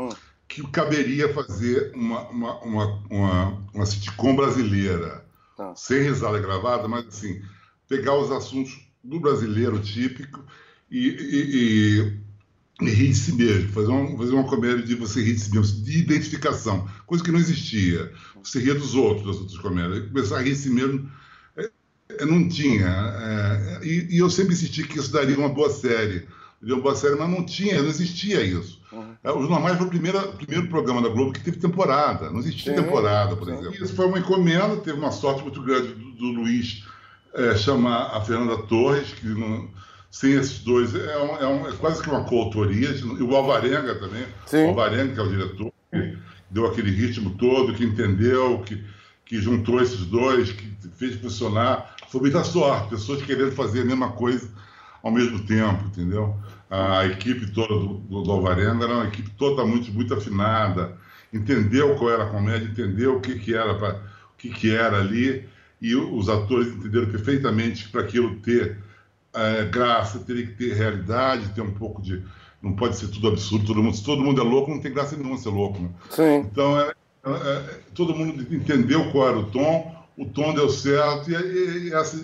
que 0.48 0.66
caberia 0.68 1.34
fazer 1.34 1.92
uma, 1.94 2.28
uma, 2.30 2.60
uma, 2.62 3.04
uma, 3.10 3.68
uma 3.74 3.86
sitcom 3.86 4.36
brasileira, 4.36 5.26
tá. 5.56 5.76
sem 5.76 6.02
risada 6.02 6.40
gravada, 6.40 6.88
mas 6.88 7.08
assim, 7.08 7.42
pegar 7.88 8.18
os 8.18 8.32
assuntos 8.32 8.80
do 9.04 9.20
brasileiro 9.20 9.80
típico 9.80 10.44
e, 10.90 11.08
e, 11.10 12.82
e, 12.82 12.86
e 12.86 12.90
rir 12.90 13.10
de 13.10 13.16
si 13.16 13.34
mesmo, 13.34 13.72
fazer 13.74 13.90
uma, 13.90 14.18
fazer 14.18 14.34
uma 14.34 14.48
comédia 14.48 14.84
de 14.84 14.96
você 14.96 15.22
rir 15.22 15.34
de 15.34 15.42
si 15.42 15.52
mesmo, 15.52 15.84
de 15.84 16.00
identificação, 16.00 16.88
coisa 17.06 17.24
que 17.24 17.32
não 17.32 17.40
existia. 17.40 18.12
Você 18.42 18.60
ria 18.60 18.76
dos 18.76 18.96
outros, 18.96 19.28
das 19.28 19.38
outras 19.38 19.58
comédias. 19.60 20.08
Começar 20.08 20.38
a 20.38 20.42
rir 20.42 20.54
de 20.54 20.60
si 20.60 20.70
mesmo 20.70 21.12
é, 21.58 21.70
é, 22.20 22.26
não 22.26 22.48
tinha. 22.48 22.88
É, 22.88 23.86
e, 23.86 24.18
eu 24.18 24.30
sempre 24.30 24.54
insisti 24.54 24.88
que 24.88 24.98
isso 24.98 25.12
daria 25.12 25.38
uma 25.38 25.50
boa 25.50 25.70
série 25.70 26.26
uma 26.62 26.82
boa 26.82 26.96
série, 26.96 27.16
mas 27.16 27.30
não 27.30 27.46
tinha, 27.46 27.82
não 27.82 27.90
existia 27.90 28.42
isso. 28.42 28.82
Uhum. 28.92 29.07
É, 29.24 29.32
os 29.32 29.50
Normais 29.50 29.78
foi 29.78 29.88
o 29.88 29.90
primeiro, 29.90 30.20
primeiro 30.34 30.68
programa 30.68 31.02
da 31.02 31.10
Globo 31.10 31.34
que 31.34 31.44
teve 31.44 31.58
temporada. 31.58 32.30
Não 32.30 32.40
existia 32.40 32.76
sim, 32.76 32.82
temporada, 32.82 33.36
por 33.36 33.48
sim. 33.48 33.54
exemplo. 33.54 33.84
Isso 33.84 33.96
foi 33.96 34.06
uma 34.06 34.20
encomenda, 34.20 34.78
teve 34.78 34.98
uma 34.98 35.12
sorte 35.12 35.42
muito 35.42 35.62
grande 35.62 35.90
do, 35.94 36.12
do 36.12 36.26
Luiz 36.32 36.84
é, 37.34 37.56
chamar 37.56 38.16
a 38.16 38.22
Fernanda 38.22 38.58
Torres, 38.64 39.14
que 39.14 39.28
não, 39.28 39.70
sem 40.10 40.34
esses 40.34 40.60
dois 40.60 40.96
é, 40.96 41.18
um, 41.18 41.36
é, 41.38 41.48
um, 41.48 41.68
é, 41.68 41.72
quase 41.74 42.02
que 42.02 42.10
uma 42.10 42.24
coautoria. 42.24 42.90
E 42.90 43.24
o 43.24 43.36
Alvarenga 43.36 43.96
também, 43.96 44.26
sim. 44.46 44.66
o 44.66 44.70
Alvarenga, 44.70 45.14
que 45.14 45.20
é 45.20 45.24
o 45.24 45.30
diretor, 45.30 45.74
que 45.92 46.18
deu 46.50 46.66
aquele 46.66 46.92
ritmo 46.92 47.32
todo, 47.38 47.74
que 47.74 47.84
entendeu, 47.84 48.60
que, 48.66 48.84
que 49.26 49.38
juntou 49.40 49.82
esses 49.82 50.06
dois, 50.06 50.52
que 50.52 50.76
fez 50.96 51.16
funcionar. 51.16 51.96
Foi 52.10 52.22
muita 52.22 52.44
sorte, 52.44 52.90
pessoas 52.90 53.22
querendo 53.22 53.52
fazer 53.52 53.82
a 53.82 53.86
mesma 53.86 54.12
coisa 54.12 54.50
ao 55.04 55.12
mesmo 55.12 55.40
tempo, 55.46 55.86
entendeu? 55.86 56.36
A 56.70 57.06
equipe 57.06 57.52
toda 57.52 57.74
do, 57.74 57.94
do, 57.96 58.24
do 58.24 58.32
Alvarenga 58.32 58.84
era 58.84 58.96
uma 58.96 59.08
equipe 59.08 59.30
totalmente 59.32 59.90
muito 59.92 60.14
afinada, 60.14 60.98
entendeu 61.34 61.96
qual 61.96 62.12
era 62.12 62.24
a 62.24 62.30
comédia, 62.30 62.68
entendeu 62.68 63.18
o 63.18 63.22
que, 63.22 63.40
que 63.40 63.56
era 63.56 63.74
pra, 63.76 64.02
o 64.34 64.38
que, 64.38 64.50
que 64.50 64.76
era 64.76 65.00
ali, 65.00 65.48
e 65.82 65.96
os 65.96 66.28
atores 66.28 66.68
entenderam 66.68 67.08
perfeitamente 67.10 67.86
que 67.86 67.92
para 67.92 68.02
aquilo 68.02 68.36
ter 68.38 68.78
é, 69.34 69.66
graça, 69.66 70.20
teria 70.20 70.46
que 70.46 70.54
ter 70.54 70.74
realidade, 70.74 71.54
ter 71.54 71.62
um 71.62 71.74
pouco 71.74 72.02
de. 72.02 72.24
Não 72.62 72.74
pode 72.74 72.98
ser 72.98 73.08
tudo 73.10 73.28
absurdo, 73.28 73.68
todo 73.68 73.84
mundo, 73.84 73.96
se 73.96 74.04
todo 74.04 74.24
mundo 74.24 74.42
é 74.42 74.44
louco, 74.44 74.72
não 74.72 74.82
tem 74.82 74.92
graça 74.92 75.16
nenhuma 75.16 75.38
ser 75.38 75.50
louco. 75.50 75.80
Né? 75.80 75.90
Sim. 76.10 76.38
Então, 76.38 76.80
é, 76.80 76.92
é, 77.24 77.30
é 77.30 77.80
todo 77.94 78.16
mundo 78.16 78.54
entendeu 78.54 79.12
qual 79.12 79.30
era 79.30 79.38
o 79.38 79.46
tom, 79.46 79.96
o 80.18 80.26
tom 80.26 80.54
deu 80.56 80.68
certo, 80.68 81.30
e, 81.30 81.36
e, 81.36 81.88
e 81.88 81.94
essa, 81.94 82.18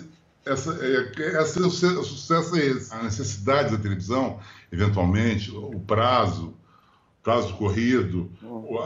essa, 0.46 0.78
é, 0.80 1.36
essa, 1.36 1.60
o 1.66 1.70
sucesso 1.70 2.56
é 2.56 2.66
esse. 2.66 2.94
A 2.94 3.02
necessidade 3.02 3.76
da 3.76 3.82
televisão, 3.82 4.38
eventualmente, 4.70 5.50
o 5.50 5.80
prazo, 5.80 6.54
prazo 7.22 7.54
corrido, 7.54 8.30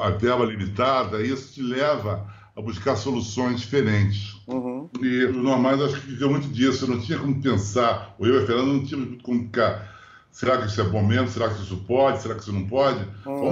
a 0.03 0.11
verba 0.11 0.45
limitada, 0.45 1.23
isso 1.23 1.55
te 1.55 1.63
leva 1.63 2.27
a 2.57 2.61
buscar 2.61 2.97
soluções 2.97 3.61
diferentes. 3.61 4.41
Uhum. 4.47 4.89
E 5.01 5.25
os 5.25 5.37
normais 5.37 5.81
acho 5.81 6.01
que 6.01 6.09
viveu 6.09 6.31
muito 6.31 6.49
disso. 6.49 6.85
Eu 6.85 6.89
não 6.89 7.01
tinha 7.01 7.19
como 7.19 7.41
pensar, 7.41 8.15
ou 8.19 8.27
eu 8.27 8.41
e 8.41 8.43
a 8.43 8.47
Fernanda 8.47 8.73
não 8.73 8.85
tínhamos 8.85 9.09
muito 9.09 9.25
como 9.25 9.43
ficar. 9.43 9.97
Será 10.31 10.59
que 10.59 10.67
isso 10.67 10.81
é 10.81 10.85
bom 10.85 11.05
mesmo? 11.05 11.29
Será 11.29 11.49
que 11.49 11.63
isso 11.63 11.77
pode? 11.87 12.23
Será 12.23 12.35
que 12.35 12.43
isso 12.43 12.53
não 12.53 12.67
pode? 12.67 13.05
Uhum. 13.27 13.49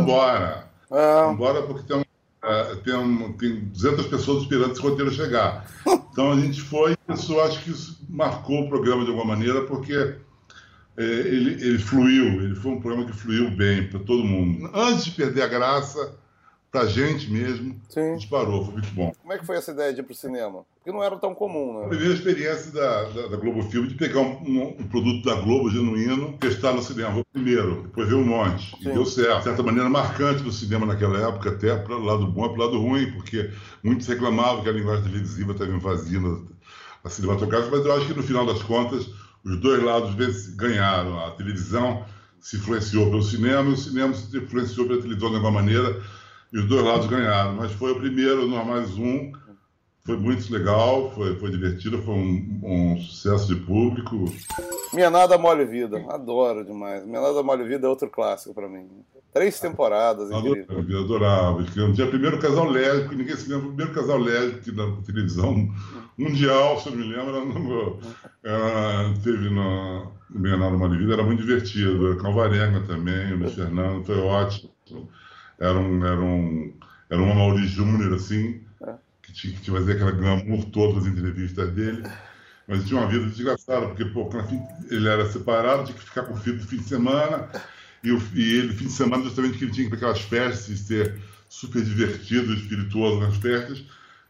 É. 0.91 1.15
Vamos 1.15 1.35
embora 1.35 1.63
porque 1.63 1.83
tem, 1.83 2.06
uh, 2.47 2.77
tem, 2.77 2.95
um, 2.95 3.33
tem 3.33 3.57
200 3.67 4.07
pessoas 4.07 4.43
esperando 4.43 4.73
esse 4.73 4.81
roteiro 4.81 5.11
chegar. 5.11 5.67
Então 6.13 6.33
a 6.33 6.41
gente 6.41 6.63
foi, 6.63 6.97
isso 7.13 7.39
acho 7.41 7.63
que 7.63 7.71
isso 7.71 8.01
marcou 8.09 8.63
o 8.63 8.69
programa 8.69 9.05
de 9.05 9.11
alguma 9.11 9.37
maneira, 9.37 9.63
porque 9.67 10.17
é, 10.97 11.05
ele, 11.05 11.63
ele 11.63 11.79
fluiu, 11.79 12.43
ele 12.43 12.55
foi 12.55 12.73
um 12.73 12.81
programa 12.81 13.07
que 13.07 13.17
fluiu 13.17 13.51
bem 13.51 13.87
para 13.87 14.01
todo 14.01 14.25
mundo. 14.25 14.71
Antes 14.75 15.05
de 15.05 15.11
perder 15.11 15.43
a 15.43 15.47
graça, 15.47 16.17
pra 16.71 16.87
gente 16.87 17.31
mesmo, 17.31 17.81
Sim. 17.89 18.17
disparou, 18.17 18.65
foi 18.65 18.75
muito 18.75 18.91
bom. 18.93 19.13
Como 19.21 19.33
é 19.33 19.39
que 19.39 19.47
foi 19.47 19.57
essa 19.57 19.73
ideia 19.73 19.93
de 19.93 20.01
ir 20.01 20.03
pro 20.03 20.15
cinema? 20.15 20.65
Porque 20.77 20.93
não 20.93 21.03
era 21.03 21.17
tão 21.17 21.35
comum, 21.35 21.79
né? 21.79 21.87
A 21.87 21.89
primeira 21.89 22.15
experiência 22.15 22.71
da, 22.71 23.05
da, 23.05 23.27
da 23.29 23.37
Globo 23.37 23.63
Filme 23.63 23.89
de 23.89 23.95
pegar 23.95 24.21
um, 24.21 24.43
um, 24.43 24.77
um, 24.79 24.89
produto 24.89 25.25
da 25.25 25.35
Globo 25.37 25.71
genuíno, 25.71 26.37
testar 26.39 26.73
no 26.73 26.83
cinema. 26.83 27.13
Foi 27.13 27.25
primeiro, 27.33 27.83
depois 27.83 28.09
veio 28.09 28.21
um 28.21 28.25
monte. 28.25 28.77
Sim. 28.77 28.91
E 28.91 28.93
deu 28.93 29.07
certo. 29.07 29.39
De 29.39 29.45
certa 29.45 29.63
maneira, 29.63 29.89
marcante 29.89 30.43
no 30.43 30.53
cinema 30.53 30.87
naquela 30.87 31.29
época, 31.29 31.51
até 31.51 31.75
para 31.77 31.97
o 31.97 32.05
lado 32.05 32.27
bom 32.27 32.47
e 32.47 32.49
para 32.51 32.59
o 32.59 32.65
lado 32.65 32.79
ruim, 32.79 33.11
porque 33.13 33.51
muitos 33.83 34.07
reclamavam 34.07 34.63
que 34.63 34.69
a 34.69 34.73
linguagem 34.73 35.05
televisiva 35.05 35.53
estava 35.53 35.71
invadindo 35.71 36.49
a 37.03 37.09
cinematográfica, 37.09 37.77
mas 37.77 37.87
eu 37.87 37.93
acho 37.95 38.07
que 38.07 38.15
no 38.15 38.23
final 38.23 38.45
das 38.45 38.63
contas, 38.63 39.09
os 39.45 39.61
dois 39.61 39.83
lados 39.83 40.15
ganharam. 40.57 41.19
A 41.21 41.31
televisão 41.33 42.05
se 42.41 42.57
influenciou 42.57 43.07
pelo 43.07 43.23
cinema 43.23 43.71
e 43.71 43.73
o 43.73 43.77
cinema 43.77 44.13
se 44.15 44.37
influenciou 44.37 44.87
pela 44.87 45.01
televisão 45.01 45.31
de 45.31 45.37
alguma 45.37 45.53
maneira 45.53 46.01
e 46.53 46.59
os 46.59 46.67
dois 46.67 46.85
lados 46.85 47.07
ganharam. 47.07 47.55
Mas 47.55 47.73
foi 47.73 47.93
o 47.93 48.01
primeiro, 48.01 48.47
no 48.47 48.65
mais 48.65 48.97
um. 48.97 49.33
Foi 50.05 50.17
muito 50.17 50.53
legal, 50.53 51.11
foi, 51.11 51.35
foi 51.37 51.51
divertido, 51.51 52.01
foi 52.03 52.15
um, 52.15 52.61
um 52.63 53.01
sucesso 53.01 53.49
de 53.49 53.57
público. 53.57 54.25
Minha 54.95 55.11
Nada 55.11 55.37
Mole 55.37 55.65
Vida, 55.65 56.05
adoro 56.09 56.65
demais. 56.65 57.05
Minha 57.05 57.21
Nada 57.21 57.43
Mole 57.43 57.65
Vida 57.65 57.89
é 57.89 57.91
outro 57.91 58.09
clássico 58.09 58.55
para 58.55 58.69
mim. 58.69 58.89
Três 59.35 59.59
temporadas, 59.59 60.31
incrível. 60.31 60.85
Eu 60.89 61.01
adorava. 61.01 61.65
Tinha 61.65 62.07
o 62.07 62.09
primeiro 62.09 62.39
casal 62.39 62.71
lésbico, 62.71 63.17
ninguém 63.17 63.37
se 63.37 63.51
lembra, 63.51 63.67
o 63.67 63.69
primeiro 63.71 63.93
casal 63.93 64.19
lésbico 64.19 64.77
na 64.77 65.03
televisão 65.03 65.69
mundial, 66.17 66.81
se 66.81 66.89
eu 66.89 66.95
me 66.95 67.03
lembro, 67.03 67.45
no, 67.45 67.99
teve 69.25 69.51
no, 69.51 70.05
no 70.31 70.41
Minha 70.41 70.57
Nada 70.57 70.77
Mole 70.77 70.99
Vida, 70.99 71.15
era 71.15 71.25
muito 71.25 71.43
divertido. 71.43 72.17
Calvarenga 72.19 72.81
também, 72.87 73.33
o 73.33 73.39
Luiz 73.39 73.55
Fernando, 73.55 74.05
foi 74.05 74.19
ótimo 74.21 74.71
era 75.59 75.79
um, 75.79 76.05
era 76.05 76.21
um, 76.21 76.73
era 77.09 77.23
um 77.23 77.35
Mauri 77.35 77.67
Júnior, 77.67 78.15
assim, 78.15 78.61
é. 78.83 78.95
que 79.23 79.33
tinha 79.33 79.57
que 79.57 79.71
fazer 79.71 79.93
aquela 79.93 80.13
glamour 80.13 80.65
todas 80.67 81.07
as 81.07 81.13
entrevistas 81.13 81.71
dele. 81.73 82.03
Mas 82.69 82.85
tinha 82.85 83.01
uma 83.01 83.09
vida 83.09 83.27
desgraçada, 83.27 83.87
porque 83.87 84.05
pô, 84.07 84.29
ele 84.91 85.09
era 85.09 85.31
separado, 85.31 85.85
tinha 85.85 85.97
que 85.97 86.05
ficar 86.05 86.25
com 86.25 86.35
o 86.35 86.37
filho 86.37 86.59
do 86.59 86.67
fim 86.67 86.79
de 86.79 86.85
semana, 86.85 87.49
e, 88.03 88.11
o, 88.11 88.21
e 88.35 88.59
ele, 88.59 88.73
fim 88.73 88.87
de 88.87 88.93
semana, 88.93 89.23
justamente 89.23 89.57
que 89.57 89.65
ele 89.65 89.73
tinha 89.73 89.89
que 89.89 89.95
ir 89.95 89.99
para 89.99 90.09
aquelas 90.09 90.29
festas 90.29 90.69
e 90.69 90.77
ser 90.77 91.21
super 91.49 91.83
divertido, 91.83 92.53
espirituoso 92.53 93.21
nas 93.21 93.37
festas, 93.37 93.85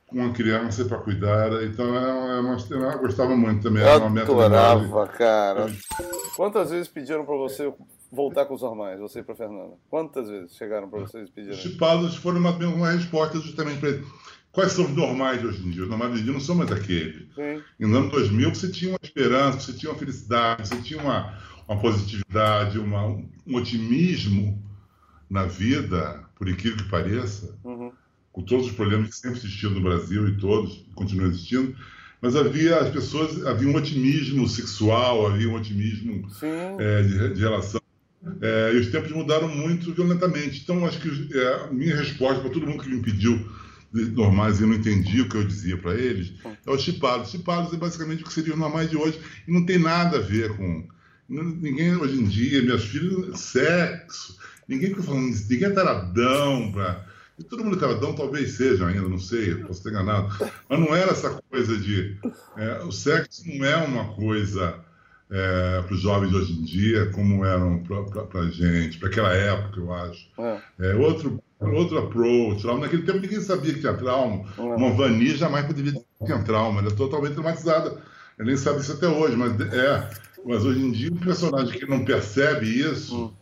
com 0.07 0.19
uma 0.19 0.33
criança 0.33 0.85
para 0.85 0.99
cuidar. 0.99 1.63
Então, 1.63 1.95
é 1.95 2.41
uma, 2.41 2.57
é 2.57 2.95
eu 2.95 2.99
gostava 2.99 3.35
muito 3.35 3.63
também. 3.63 3.83
Eu 3.83 3.89
era 3.89 3.99
uma 3.99 4.11
meta 4.11 4.31
adorava, 4.31 5.07
cara. 5.09 5.73
Quantas 6.37 6.71
vezes 6.71 6.89
pediram 6.89 7.25
para 7.25 7.37
você 7.37 7.73
voltar 8.11 8.47
com 8.47 8.55
os 8.55 8.63
normais, 8.63 9.01
você 9.01 9.21
e 9.21 9.23
para 9.23 9.35
Fernanda? 9.35 9.75
Quantas 9.91 10.29
vezes 10.29 10.57
chegaram 10.57 10.89
para 10.89 11.01
vocês 11.01 11.29
pedir? 11.31 11.51
Os 11.51 11.59
chipados 11.59 12.17
foram 12.17 12.39
uma, 12.39 12.51
uma 12.51 12.91
resposta 12.91 13.39
justamente 13.41 13.81
para 13.81 13.91
Quais 14.57 14.73
são 14.73 14.87
os 14.87 14.91
normais 14.93 15.45
hoje 15.45 15.67
em 15.67 15.71
dia? 15.71 15.83
Os 15.83 15.89
normais 15.91 16.13
hoje 16.13 16.23
em 16.23 16.25
dia 16.25 16.33
não 16.33 16.41
são 16.41 16.55
mais 16.55 16.73
aqueles. 16.73 17.27
Sim. 17.35 17.63
no 17.79 17.99
ano 17.99 18.11
2000 18.11 18.55
você 18.55 18.71
tinha 18.71 18.91
uma 18.93 18.99
esperança, 19.03 19.61
você 19.61 19.75
tinha 19.75 19.93
uma 19.93 19.99
felicidade, 19.99 20.67
você 20.67 20.81
tinha 20.81 20.99
uma, 20.99 21.39
uma 21.69 21.79
positividade, 21.79 22.79
uma, 22.79 23.05
um 23.07 23.55
otimismo 23.55 24.59
na 25.29 25.45
vida, 25.45 26.25
por 26.37 26.49
incrível 26.49 26.79
que 26.79 26.89
pareça, 26.89 27.55
uhum. 27.63 27.93
com 28.33 28.41
todos 28.41 28.69
os 28.69 28.73
problemas 28.73 29.11
que 29.11 29.17
sempre 29.17 29.41
existiam 29.41 29.73
no 29.73 29.83
Brasil 29.83 30.27
e 30.27 30.39
todos 30.39 30.87
continuam 30.95 31.29
existindo, 31.29 31.77
mas 32.23 32.35
havia 32.35 32.79
as 32.79 32.89
pessoas 32.89 33.45
havia 33.45 33.69
um 33.69 33.77
otimismo 33.77 34.49
sexual, 34.49 35.27
havia 35.27 35.51
um 35.51 35.55
otimismo 35.55 36.27
é, 36.79 37.03
de, 37.03 37.35
de, 37.35 37.41
relação 37.43 37.81
é, 38.41 38.73
e 38.75 38.79
os 38.79 38.89
tempos 38.89 39.13
mudaram 39.13 39.49
muito 39.49 39.93
violentamente. 39.93 40.61
Então, 40.63 40.85
acho 40.87 41.01
que 41.01 41.39
é, 41.39 41.55
a 41.65 41.73
minha 41.73 41.97
resposta 41.97 42.41
para 42.41 42.51
todo 42.51 42.67
mundo 42.67 42.83
que 42.83 42.89
me 42.89 43.03
pediu 43.03 43.47
normais 43.93 44.61
e 44.61 44.67
não 44.67 44.75
entendia 44.75 45.23
o 45.23 45.29
que 45.29 45.37
eu 45.37 45.45
dizia 45.45 45.77
para 45.77 45.95
eles, 45.95 46.35
é 46.45 46.71
os 46.71 46.83
chipados. 46.83 47.31
Chipados 47.31 47.73
é 47.73 47.77
basicamente 47.77 48.23
o 48.23 48.27
que 48.27 48.33
seriam 48.33 48.57
normais 48.57 48.91
de 48.91 48.97
hoje 48.97 49.19
e 49.47 49.53
não 49.53 49.65
tem 49.65 49.79
nada 49.79 50.19
a 50.19 50.21
ver 50.21 50.57
com. 50.57 50.87
Ninguém 51.29 51.97
hoje 51.97 52.21
em 52.21 52.25
dia, 52.25 52.63
minhas 52.63 52.85
filhas, 52.85 53.41
sexo, 53.41 54.39
ninguém 54.69 54.91
fica 54.91 55.03
falando 55.03 55.29
isso, 55.29 55.51
ninguém 55.51 55.69
é 55.69 55.71
taradão 55.71 56.71
para. 56.73 57.07
E 57.39 57.43
todo 57.43 57.65
mundo 57.65 57.77
é 57.77 57.81
taradão 57.81 58.15
talvez 58.15 58.53
seja 58.53 58.87
ainda, 58.87 59.09
não 59.09 59.19
sei, 59.19 59.57
posso 59.57 59.83
ter 59.83 59.91
enganado. 59.91 60.35
Mas 60.69 60.81
não 60.81 60.95
era 60.95 61.11
essa 61.11 61.43
coisa 61.51 61.77
de. 61.77 62.17
É, 62.57 62.83
o 62.83 62.93
sexo 62.93 63.43
não 63.47 63.65
é 63.65 63.77
uma 63.77 64.15
coisa 64.15 64.86
é, 65.31 65.83
para 65.83 65.95
os 65.95 66.01
jovens 66.01 66.33
hoje 66.33 66.53
em 66.53 66.63
dia, 66.63 67.07
como 67.11 67.45
eram 67.45 67.83
para 67.83 68.41
a 68.41 68.51
gente, 68.51 68.99
para 68.99 69.09
aquela 69.09 69.33
época, 69.35 69.81
eu 69.81 69.93
acho. 69.93 70.29
É. 70.39 70.61
É, 70.79 70.95
outro, 70.95 71.43
outro 71.61 71.99
approach. 71.99 72.65
Naquele 72.67 73.03
tempo 73.03 73.21
ninguém 73.21 73.41
sabia 73.41 73.75
que 73.75 73.81
tinha 73.81 73.95
trauma. 73.95 74.45
É. 74.57 74.61
Uma 74.61 74.93
Vani 74.93 75.37
jamais 75.37 75.67
poderia 75.67 75.93
ter 75.93 76.45
trauma, 76.45 76.81
ela 76.81 76.91
é 76.91 76.95
totalmente 76.95 77.33
traumatizada. 77.33 78.01
Eu 78.39 78.45
nem 78.45 78.57
sabe 78.57 78.81
isso 78.81 78.93
até 78.93 79.09
hoje, 79.09 79.37
mas 79.37 79.59
é. 79.73 80.11
Mas 80.45 80.65
hoje 80.65 80.81
em 80.81 80.93
dia, 80.93 81.13
um 81.13 81.17
personagem 81.17 81.77
que 81.77 81.87
não 81.87 82.05
percebe 82.05 82.67
isso, 82.67 83.27
hum. 83.27 83.33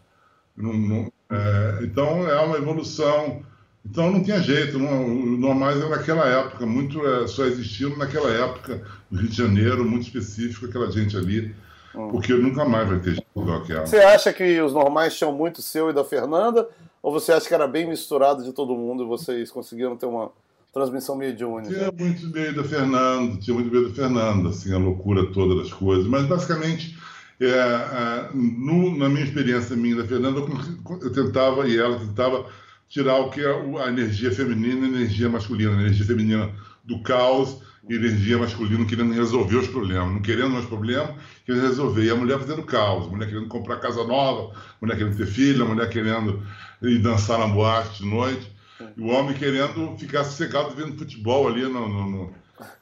não, 0.56 0.72
não, 0.72 1.12
é, 1.30 1.80
então 1.82 2.26
é 2.26 2.40
uma 2.40 2.56
evolução. 2.56 3.42
Então 3.84 4.10
não 4.10 4.24
tinha 4.24 4.40
jeito, 4.40 4.78
não, 4.78 5.04
o 5.04 5.36
normais 5.36 5.76
era 5.76 5.90
naquela 5.90 6.26
época, 6.26 6.64
muito 6.64 6.98
só 7.28 7.44
existiam 7.44 7.94
naquela 7.98 8.30
época, 8.30 8.82
no 9.10 9.20
Rio 9.20 9.28
de 9.28 9.36
Janeiro, 9.36 9.84
muito 9.84 10.04
específico, 10.04 10.64
aquela 10.64 10.90
gente 10.90 11.14
ali 11.14 11.54
Hum. 11.94 12.08
Porque 12.08 12.32
nunca 12.34 12.64
mais 12.64 12.88
vai 12.88 12.98
ter 12.98 13.14
que 13.14 13.72
ela. 13.72 13.86
Você 13.86 13.98
acha 13.98 14.32
que 14.32 14.60
os 14.60 14.72
normais 14.72 15.16
tinham 15.16 15.32
muito 15.32 15.62
seu 15.62 15.90
e 15.90 15.92
da 15.92 16.04
Fernanda? 16.04 16.68
Ou 17.02 17.12
você 17.12 17.32
acha 17.32 17.46
que 17.46 17.54
era 17.54 17.68
bem 17.68 17.86
misturado 17.86 18.42
de 18.42 18.52
todo 18.52 18.74
mundo 18.74 19.04
e 19.04 19.06
vocês 19.06 19.50
conseguiram 19.50 19.96
ter 19.96 20.06
uma 20.06 20.32
transmissão 20.72 21.14
mediúnica? 21.14 21.72
Tinha 21.72 21.92
muito 21.92 22.28
meio 22.28 22.54
da 22.54 22.64
Fernanda, 22.64 23.36
tinha 23.40 23.54
muito 23.54 23.70
meio 23.70 23.88
da 23.88 23.94
Fernanda, 23.94 24.48
assim, 24.48 24.74
a 24.74 24.78
loucura 24.78 25.30
toda 25.32 25.54
das 25.54 25.72
coisas. 25.72 26.06
Mas 26.06 26.26
basicamente, 26.26 26.98
é, 27.40 27.46
é, 27.46 28.30
no, 28.32 28.96
na 28.96 29.08
minha 29.08 29.24
experiência 29.24 29.76
minha 29.76 29.96
da 29.96 30.06
Fernanda, 30.06 30.40
eu, 30.40 31.00
eu, 31.02 31.12
tentava, 31.12 31.68
e 31.68 31.78
ela 31.78 31.98
tentava, 31.98 32.46
tirar 32.88 33.18
o 33.18 33.30
que 33.30 33.40
é 33.40 33.50
a 33.82 33.88
energia 33.88 34.32
feminina 34.32 34.86
e 34.86 34.90
a 34.90 34.96
energia 34.96 35.28
masculina, 35.28 35.72
a 35.76 35.80
energia 35.80 36.06
feminina 36.06 36.50
do 36.84 37.02
caos 37.02 37.58
energia 37.88 38.38
masculina 38.38 38.84
querendo 38.84 39.12
resolver 39.12 39.56
os 39.56 39.68
problemas, 39.68 40.12
não 40.12 40.22
querendo 40.22 40.50
mais 40.50 40.64
problemas, 40.64 41.10
querendo 41.44 41.66
resolver. 41.66 42.04
E 42.04 42.10
a 42.10 42.16
mulher 42.16 42.38
fazendo 42.38 42.62
caos, 42.62 43.06
a 43.06 43.10
mulher 43.10 43.28
querendo 43.28 43.48
comprar 43.48 43.76
casa 43.76 44.04
nova, 44.04 44.52
a 44.52 44.76
mulher 44.80 44.96
querendo 44.96 45.16
ter 45.16 45.26
filha, 45.26 45.64
a 45.64 45.66
mulher 45.66 45.88
querendo 45.90 46.42
ir 46.82 46.98
dançar 46.98 47.38
na 47.38 47.46
boate 47.46 48.02
de 48.02 48.08
noite, 48.08 48.52
e 48.96 49.00
o 49.00 49.08
homem 49.08 49.34
querendo 49.34 49.96
ficar 49.98 50.24
sossegado 50.24 50.74
vendo 50.74 50.98
futebol 50.98 51.46
ali 51.48 51.62
no, 51.62 51.88
no, 51.88 52.10
no... 52.10 52.34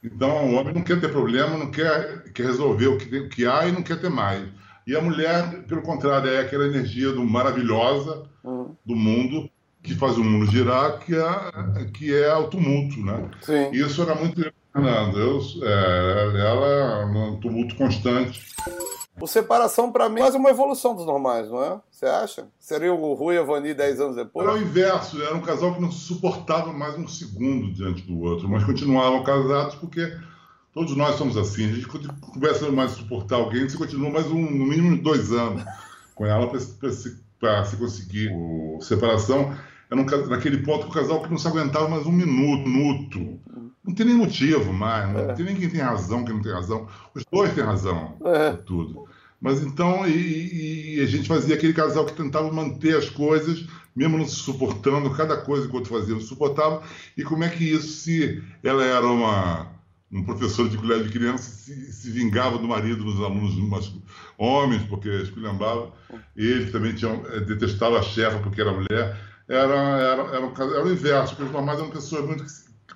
Então, 0.03 0.51
o 0.51 0.55
homem 0.55 0.75
não 0.75 0.83
quer 0.83 1.01
ter 1.01 1.11
problema, 1.11 1.57
não 1.57 1.71
quer, 1.71 2.25
quer 2.33 2.47
resolver 2.47 2.87
o 2.87 2.99
que, 2.99 3.07
tem, 3.07 3.21
o 3.21 3.29
que 3.29 3.47
há 3.47 3.67
e 3.67 3.73
não 3.73 3.83
quer 3.83 4.01
ter 4.01 4.11
mais. 4.11 4.47
E 4.87 4.97
a 4.97 5.01
mulher, 5.01 5.65
pelo 5.65 5.83
contrário, 5.83 6.29
é 6.29 6.41
aquela 6.41 6.67
energia 6.67 7.13
do 7.13 7.25
maravilhosa 7.25 8.25
uhum. 8.43 8.75
do 8.85 8.97
mundo 8.97 9.49
que 9.83 9.95
faz 9.95 10.17
o 10.17 10.25
mundo 10.25 10.51
girar, 10.51 10.99
que 11.01 11.15
é, 11.15 11.85
que 11.93 12.15
é 12.15 12.35
o 12.35 12.49
tumulto, 12.49 13.01
né? 13.01 13.31
Sim. 13.41 13.71
Isso 13.73 14.03
era 14.03 14.15
muito 14.15 14.41
não, 14.81 15.13
Deus, 15.13 15.59
é, 15.63 16.41
ela 16.41 16.67
é 16.67 17.05
um 17.05 17.41
tumulto 17.41 17.77
constante. 17.77 18.41
O 19.21 19.27
Separação, 19.27 19.93
para 19.93 20.09
mim, 20.09 20.21
é 20.21 20.23
quase 20.23 20.37
uma 20.37 20.51
evolução 20.51 20.97
dos 20.97 21.05
normais, 21.05 21.49
não 21.49 21.63
é? 21.63 21.81
Você 21.91 22.07
acha? 22.07 22.49
Seria 22.59 22.93
o 22.93 23.15
Rui 23.15 23.35
e 23.35 23.39
a 23.39 23.43
Vani 23.43 23.75
10 23.75 24.01
anos 24.01 24.17
depois? 24.17 24.47
Era 24.47 24.57
o 24.57 24.61
inverso, 24.61 25.23
era 25.23 25.35
um 25.35 25.43
casal 25.43 25.75
que 25.75 25.81
não 25.81 25.93
se 25.93 26.01
suportava 26.01 26.73
mais 26.73 26.99
um 26.99 27.07
segundo 27.07 27.73
diante 27.73 28.03
do 28.03 28.21
outro, 28.21 28.49
mas 28.49 28.65
continuavam 28.65 29.23
casados 29.23 29.75
porque 29.75 30.17
todos 30.73 30.97
nós 30.97 31.17
somos 31.17 31.37
assim. 31.37 31.71
A 31.71 31.75
gente 31.75 31.87
começa 31.87 32.71
mais 32.73 32.93
a 32.93 32.97
suportar 32.97 33.37
alguém, 33.37 33.69
você 33.69 33.77
continua 33.77 34.11
mais 34.11 34.27
um, 34.27 34.41
no 34.41 34.67
mínimo 34.67 35.01
dois 35.03 35.31
anos 35.31 35.63
com 36.15 36.27
ela 36.27 36.49
para 36.49 36.59
se, 36.59 36.75
se 37.11 37.77
conseguir 37.77 38.33
o 38.35 38.79
separação. 38.81 39.55
Era 39.91 40.01
um, 40.01 40.29
naquele 40.29 40.59
ponto 40.59 40.87
que 40.87 40.91
o 40.91 40.95
casal 40.95 41.23
que 41.23 41.31
não 41.31 41.39
se 41.39 41.47
aguentava 41.47 41.87
mais 41.87 42.07
um 42.07 42.13
minuto, 42.13 42.67
minuto 42.67 43.39
não 43.85 43.95
tem 43.95 44.07
nem 44.07 44.17
motivo 44.17 44.73
mais, 44.73 45.13
não 45.13 45.31
é. 45.31 45.35
tem 45.35 45.45
nem 45.45 45.57
quem 45.57 45.69
tem 45.69 45.81
razão, 45.81 46.25
quem 46.25 46.35
não 46.35 46.43
tem 46.43 46.53
razão. 46.53 46.89
Os 47.15 47.25
dois 47.31 47.53
têm 47.53 47.65
razão 47.65 48.17
é. 48.25 48.53
tudo. 48.53 49.07
Mas 49.41 49.61
então, 49.61 50.07
e, 50.07 50.99
e, 50.99 51.01
a 51.01 51.07
gente 51.07 51.27
fazia 51.27 51.57
aquele 51.57 51.73
casal 51.73 52.07
que 52.07 52.13
tentava 52.13 52.53
manter 52.53 52.97
as 52.97 53.11
coisas, 53.11 53.67
mesmo 53.95 54.17
não 54.17 54.25
se 54.25 54.37
suportando, 54.37 55.11
cada 55.11 55.37
coisa 55.37 55.67
que 55.67 55.73
o 55.73 55.77
outro 55.77 55.93
fazia 55.93 56.15
não 56.15 56.21
suportava. 56.21 56.81
E 57.17 57.25
como 57.25 57.43
é 57.43 57.49
que 57.49 57.65
isso, 57.65 57.89
se 57.89 58.41
ela 58.63 58.85
era 58.85 59.05
uma, 59.05 59.67
um 60.13 60.23
professor 60.23 60.69
de 60.69 60.79
colégio 60.79 61.07
de 61.07 61.11
criança, 61.11 61.51
se, 61.51 61.93
se 61.93 62.09
vingava 62.13 62.57
do 62.57 62.69
marido 62.69 63.03
dos 63.03 63.21
alunos 63.21 63.57
mas, 63.57 63.93
homens, 64.39 64.83
porque 64.85 65.09
esculhambava. 65.09 65.93
Ele 66.37 66.71
também 66.71 66.95
tinha, 66.95 67.11
eh, 67.11 67.41
detestava 67.41 67.99
a 67.99 68.03
chefa 68.03 68.39
porque 68.39 68.61
era 68.61 68.73
mulher. 68.73 69.19
Era, 69.49 69.75
era, 69.75 70.23
era, 70.37 70.47
um, 70.47 70.55
era 70.55 70.85
o 70.85 70.93
inverso, 70.93 71.35
porque 71.35 71.47
os 71.47 71.53
normais 71.53 71.81
eram 71.81 71.91
pessoas 71.91 72.25
muito 72.25 72.45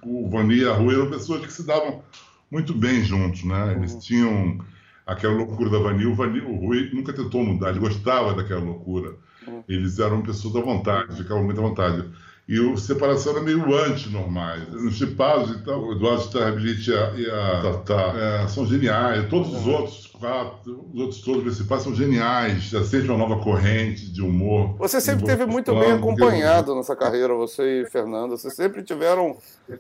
o 0.06 0.28
Vani 0.30 0.58
e 0.58 0.64
a 0.64 0.72
Rui 0.72 0.94
eram 0.94 1.10
pessoas 1.10 1.44
que 1.44 1.52
se 1.52 1.66
davam 1.66 2.02
muito 2.50 2.72
bem 2.72 3.02
juntos, 3.02 3.44
né? 3.44 3.74
Eles 3.76 3.94
uhum. 3.94 3.98
tinham 3.98 4.58
aquela 5.04 5.34
loucura 5.34 5.68
da 5.68 5.78
Vanil. 5.78 6.12
O, 6.12 6.14
Vanil, 6.14 6.48
o 6.48 6.66
Rui 6.66 6.90
nunca 6.92 7.12
tentou 7.12 7.44
mudar, 7.44 7.70
ele 7.70 7.80
gostava 7.80 8.32
daquela 8.34 8.60
loucura. 8.60 9.16
Uhum. 9.46 9.64
Eles 9.68 9.98
eram 9.98 10.22
pessoas 10.22 10.54
à 10.56 10.60
vontade, 10.60 11.16
ficavam 11.16 11.44
muito 11.44 11.60
à 11.60 11.62
vontade. 11.62 12.08
E 12.48 12.60
o 12.60 12.76
Separação 12.76 13.32
era 13.32 13.42
meio 13.42 13.74
anti-normais. 13.74 14.68
Nos 14.68 14.94
chipados, 14.94 15.50
então, 15.50 15.80
o 15.82 15.92
Eduardo 15.92 16.22
Starability 16.22 16.90
e 16.90 16.94
a, 16.94 17.12
e 17.16 17.30
a 17.30 17.60
Tatá 17.60 18.14
é, 18.16 18.48
são 18.48 18.64
geniais. 18.64 19.28
Todos 19.28 19.52
os 19.52 19.66
outros 19.66 20.06
quatro, 20.06 20.86
os 20.94 21.00
outros 21.00 21.20
todos 21.22 21.42
principais 21.42 21.82
são 21.82 21.92
geniais. 21.92 22.62
Já 22.64 22.84
sempre 22.84 23.08
uma 23.08 23.18
nova 23.18 23.42
corrente 23.42 24.12
de 24.12 24.22
humor. 24.22 24.76
Você 24.78 25.00
sempre 25.00 25.24
teve 25.24 25.44
muito 25.44 25.74
bem 25.74 25.90
acompanhado 25.90 26.72
nessa 26.76 26.94
carreira, 26.94 27.34
você 27.34 27.82
e 27.82 27.86
Fernando. 27.90 28.38
Vocês 28.38 28.54
sempre 28.54 28.84
tiveram, 28.84 29.36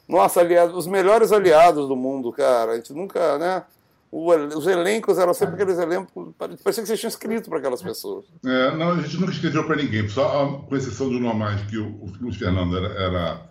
nossa, 0.08 0.40
aliados, 0.40 0.76
os 0.76 0.88
melhores 0.88 1.30
aliados 1.30 1.86
do 1.86 1.94
mundo, 1.94 2.32
cara. 2.32 2.72
A 2.72 2.76
gente 2.76 2.92
nunca, 2.92 3.38
né? 3.38 3.62
Os 4.10 4.66
elencos 4.66 5.18
eram 5.18 5.34
sempre 5.34 5.54
aqueles 5.54 5.78
elencos. 5.78 6.32
Parecia 6.38 6.82
que 6.82 6.86
vocês 6.86 7.00
tinham 7.00 7.08
escrito 7.08 7.48
para 7.48 7.58
aquelas 7.58 7.82
pessoas. 7.82 8.26
É, 8.44 8.76
não, 8.76 8.92
a 8.92 9.02
gente 9.02 9.18
nunca 9.18 9.32
escreveu 9.32 9.64
para 9.64 9.76
ninguém, 9.76 10.08
só 10.08 10.64
com 10.68 10.76
exceção 10.76 11.08
do 11.08 11.18
Normais, 11.18 11.60
que 11.62 11.76
o, 11.76 11.86
o 11.86 12.12
Luiz 12.20 12.36
Fernando 12.36 12.76
era, 12.76 12.88
era, 12.94 13.50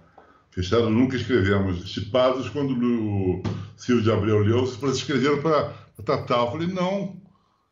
fechado, 0.56 0.90
nunca 0.90 1.18
escrevemos. 1.18 1.88
Chipados, 1.88 2.50
quando 2.50 2.74
o 2.74 3.44
Silvio 3.76 4.04
de 4.04 4.12
Abreu 4.12 4.40
leu, 4.40 4.66
vocês 4.66 4.98
escreveram 4.98 5.42
para 5.42 5.74
Tatá. 6.04 6.38
Eu 6.38 6.52
falei, 6.52 6.68
não. 6.68 7.22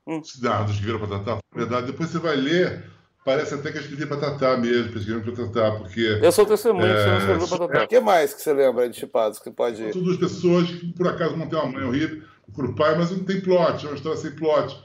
Hum. 0.06 0.22
Nada, 0.42 0.70
escreveram 0.70 1.00
para 1.00 1.20
Tatá. 1.20 1.38
Na 1.54 1.60
verdade, 1.60 1.88
depois 1.88 2.10
você 2.10 2.20
vai 2.20 2.36
ler. 2.36 2.92
Parece 3.26 3.54
até 3.54 3.72
que 3.72 3.78
eu 3.78 3.82
escrevi 3.82 4.06
para 4.06 4.18
Tatá 4.18 4.58
mesmo, 4.58 4.98
escrevi 4.98 5.22
para 5.22 5.46
Tatá, 5.46 5.72
porque... 5.78 6.20
Eu 6.22 6.30
sou 6.34 6.46
testemunho 6.46 6.88
é, 6.88 6.94
que 6.94 7.00
você 7.00 7.08
não 7.08 7.18
escreveu 7.20 7.48
para 7.48 7.68
Tatá. 7.70 7.84
O 7.86 7.88
que 7.88 8.00
mais 8.02 8.34
que 8.34 8.42
você 8.42 8.52
lembra 8.52 8.90
de 8.90 8.98
Chipados 8.98 9.40
que 9.40 9.50
pode... 9.50 9.94
São 9.94 10.04
duas 10.04 10.18
pessoas 10.18 10.70
que, 10.70 10.92
por 10.92 11.08
acaso, 11.08 11.38
não 11.38 11.48
têm 11.48 11.58
uma 11.58 11.72
mãe 11.72 11.84
horrível, 11.86 12.22
para 12.52 12.66
o 12.66 12.76
pai, 12.76 12.98
mas 12.98 13.12
não 13.12 13.24
tem 13.24 13.42
plot, 13.42 13.86
é 13.86 13.90
uma 13.90 13.96
história 13.96 14.18
sem 14.18 14.32
plot. 14.32 14.78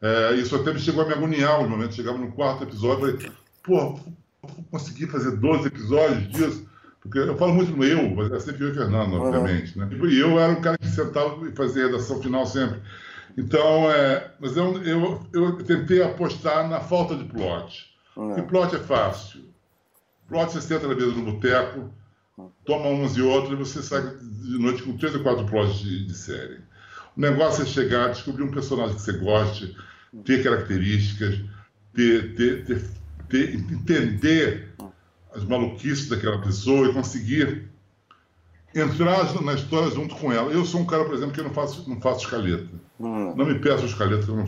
É, 0.00 0.34
isso 0.34 0.56
até 0.56 0.72
me 0.72 0.80
chegou 0.80 1.04
a 1.04 1.06
me 1.06 1.12
agoniar, 1.12 1.62
os 1.62 1.68
momentos 1.68 1.96
chegava 1.96 2.18
no 2.18 2.32
quarto 2.32 2.64
episódio, 2.64 3.06
eu 3.06 3.18
falei, 3.18 3.32
pô, 3.62 4.00
vou 4.42 4.64
conseguir 4.70 5.06
fazer 5.06 5.36
12 5.36 5.68
episódios 5.68 6.28
disso? 6.30 6.66
Porque 7.00 7.18
eu 7.18 7.36
falo 7.36 7.54
muito 7.54 7.76
no 7.76 7.84
eu, 7.84 8.10
mas 8.14 8.30
é 8.30 8.38
sempre 8.38 8.64
eu 8.64 8.70
e 8.70 8.74
Fernando, 8.74 9.14
obviamente. 9.14 9.76
Né? 9.76 9.88
E 9.90 10.18
eu 10.18 10.38
era 10.38 10.52
o 10.52 10.60
cara 10.60 10.78
que 10.78 10.86
sentava 10.86 11.48
e 11.48 11.52
fazia 11.52 11.86
redação 11.86 12.22
final 12.22 12.46
sempre. 12.46 12.80
Então, 13.36 13.90
é, 13.90 14.30
mas 14.38 14.56
eu, 14.56 14.82
eu, 14.84 15.26
eu 15.32 15.56
tentei 15.64 16.02
apostar 16.02 16.68
na 16.68 16.80
falta 16.80 17.16
de 17.16 17.24
plot. 17.24 17.92
Uhum. 18.16 18.38
E 18.38 18.42
plot 18.42 18.76
é 18.76 18.78
fácil. 18.78 19.42
Plot 20.28 20.52
você 20.52 20.60
senta 20.60 20.86
na 20.86 20.94
mesa 20.94 21.12
do 21.12 21.22
boteco, 21.22 21.90
toma 22.64 22.88
uns 22.88 23.16
e 23.16 23.22
outros, 23.22 23.52
e 23.52 23.56
você 23.56 23.82
sai 23.82 24.02
de 24.02 24.58
noite 24.58 24.82
com 24.82 24.96
três 24.96 25.14
ou 25.14 25.22
quatro 25.22 25.44
plots 25.46 25.78
de, 25.80 26.06
de 26.06 26.14
série. 26.14 26.60
O 27.16 27.20
negócio 27.20 27.62
é 27.62 27.66
chegar, 27.66 28.08
descobrir 28.08 28.42
um 28.42 28.50
personagem 28.50 28.94
que 28.94 29.02
você 29.02 29.12
goste, 29.12 29.76
ter 30.24 30.42
características, 30.42 31.40
ter, 31.94 32.34
ter, 32.34 32.64
ter, 32.64 32.84
ter 33.28 33.54
entender 33.54 34.74
as 35.34 35.44
maluquices 35.44 36.08
daquela 36.08 36.40
pessoa 36.40 36.88
e 36.88 36.92
conseguir 36.92 37.68
entrar 38.74 39.42
na 39.42 39.54
história 39.54 39.90
junto 39.90 40.14
com 40.16 40.32
ela. 40.32 40.50
Eu 40.50 40.64
sou 40.64 40.80
um 40.80 40.86
cara, 40.86 41.04
por 41.04 41.14
exemplo, 41.14 41.34
que 41.34 41.42
não 41.42 41.52
faço, 41.52 41.88
não 41.88 42.00
faço 42.00 42.24
escaleta. 42.24 42.68
Hum. 42.98 43.34
Não 43.36 43.46
me 43.46 43.58
peço 43.58 43.84
escaleta, 43.84 44.26
eu 44.28 44.36
não 44.36 44.46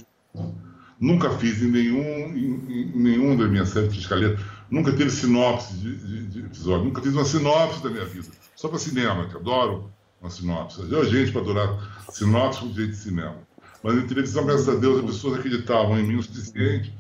Nunca 1.01 1.29
fiz 1.31 1.61
em 1.61 1.71
nenhum, 1.71 2.35
em, 2.35 2.93
em 2.95 2.99
nenhum 2.99 3.37
da 3.37 3.47
minha 3.47 3.67
série 3.67 3.89
de 3.89 3.99
escaleta. 3.99 4.41
Nunca 4.71 4.93
teve 4.93 5.11
sinopse 5.11 5.75
de, 5.75 5.97
de, 5.97 6.27
de, 6.29 6.41
episódio. 6.41 6.87
Nunca 6.87 7.03
fiz 7.03 7.13
uma 7.13 7.25
sinopse 7.25 7.83
da 7.83 7.91
minha 7.91 8.05
vida. 8.05 8.29
Só 8.55 8.69
para 8.69 8.79
cinema, 8.79 9.29
que 9.29 9.37
adoro 9.37 9.91
uma 10.25 10.31
sinopse. 10.31 10.81
Eu 10.91 11.05
gente 11.05 11.31
para 11.31 11.43
adorar 11.43 12.07
sinopse 12.11 12.61
com 12.61 12.73
jeito 12.73 12.93
de 12.93 12.97
cinema. 12.97 13.37
Mas 13.83 13.97
em 13.97 14.07
televisão, 14.07 14.47
graças 14.47 14.69
a 14.69 14.75
Deus, 14.75 15.01
as 15.01 15.05
pessoas 15.05 15.39
acreditavam 15.39 15.99
em 15.99 16.03
mim 16.03 16.17
o 16.17 16.23
suficiente 16.23 16.93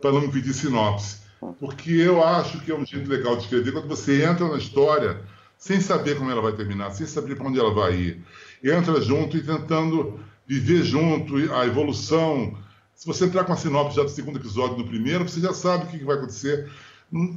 para 0.00 0.12
não 0.12 0.22
me 0.22 0.28
pedir 0.28 0.54
sinopse. 0.54 1.20
Porque 1.60 1.90
eu 1.90 2.24
acho 2.24 2.60
que 2.60 2.70
é 2.70 2.74
um 2.74 2.86
jeito 2.86 3.08
legal 3.08 3.36
de 3.36 3.42
escrever 3.42 3.72
quando 3.72 3.88
você 3.88 4.24
entra 4.24 4.48
na 4.48 4.56
história 4.56 5.20
sem 5.58 5.80
saber 5.80 6.16
como 6.16 6.30
ela 6.30 6.40
vai 6.40 6.52
terminar, 6.52 6.90
sem 6.92 7.06
saber 7.06 7.36
para 7.36 7.46
onde 7.46 7.58
ela 7.58 7.74
vai 7.74 7.94
ir. 7.94 8.24
Entra 8.64 9.00
junto 9.00 9.36
e 9.36 9.42
tentando 9.42 10.18
viver 10.46 10.82
junto 10.82 11.36
a 11.52 11.66
evolução. 11.66 12.56
Se 12.94 13.06
você 13.06 13.26
entrar 13.26 13.44
com 13.44 13.52
a 13.52 13.56
sinopse 13.56 13.96
já 13.96 14.02
do 14.02 14.08
segundo 14.08 14.38
episódio 14.38 14.76
do 14.76 14.84
primeiro, 14.84 15.28
você 15.28 15.40
já 15.40 15.52
sabe 15.52 15.84
o 15.84 15.88
que 15.88 16.04
vai 16.04 16.16
acontecer 16.16 16.70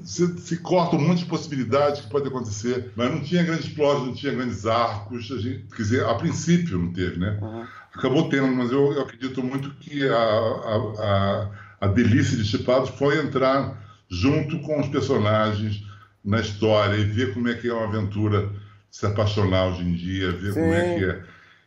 se, 0.03 0.37
se, 0.37 0.57
corta 0.57 0.95
um 0.95 1.05
monte 1.05 1.19
de 1.19 1.25
possibilidades 1.25 2.01
que 2.01 2.09
pode 2.09 2.27
acontecer, 2.27 2.91
mas 2.95 3.11
não 3.11 3.21
tinha 3.21 3.43
grandes 3.43 3.67
plots, 3.67 4.05
não 4.05 4.13
tinha 4.13 4.33
grandes 4.33 4.65
arcos, 4.65 5.29
a 5.31 5.37
gente, 5.37 5.65
quer 5.75 5.81
dizer, 5.83 6.05
a 6.05 6.13
princípio 6.15 6.79
não 6.79 6.93
teve, 6.93 7.19
né? 7.19 7.37
Uhum. 7.41 7.65
Acabou 7.93 8.29
tendo, 8.29 8.47
mas 8.47 8.71
eu, 8.71 8.93
eu, 8.93 9.01
acredito 9.01 9.43
muito 9.43 9.71
que 9.75 10.07
a, 10.07 10.15
a, 10.15 10.93
a, 10.99 11.49
a 11.81 11.87
delícia 11.87 12.37
de 12.37 12.45
Chipados 12.45 12.89
foi 12.91 13.19
entrar 13.19 13.77
junto 14.09 14.59
com 14.59 14.79
os 14.79 14.87
personagens 14.87 15.83
na 16.23 16.39
história 16.39 16.95
e 16.95 17.03
ver 17.03 17.33
como 17.33 17.49
é 17.49 17.53
que 17.53 17.67
é 17.67 17.73
uma 17.73 17.87
aventura 17.87 18.49
se 18.89 19.05
apaixonar 19.05 19.67
hoje 19.67 19.83
em 19.83 19.93
dia, 19.93 20.31
ver 20.31 20.53
Sim. 20.53 20.59
como 20.61 20.73
é 20.73 20.95
que 20.95 21.05
é. 21.05 21.23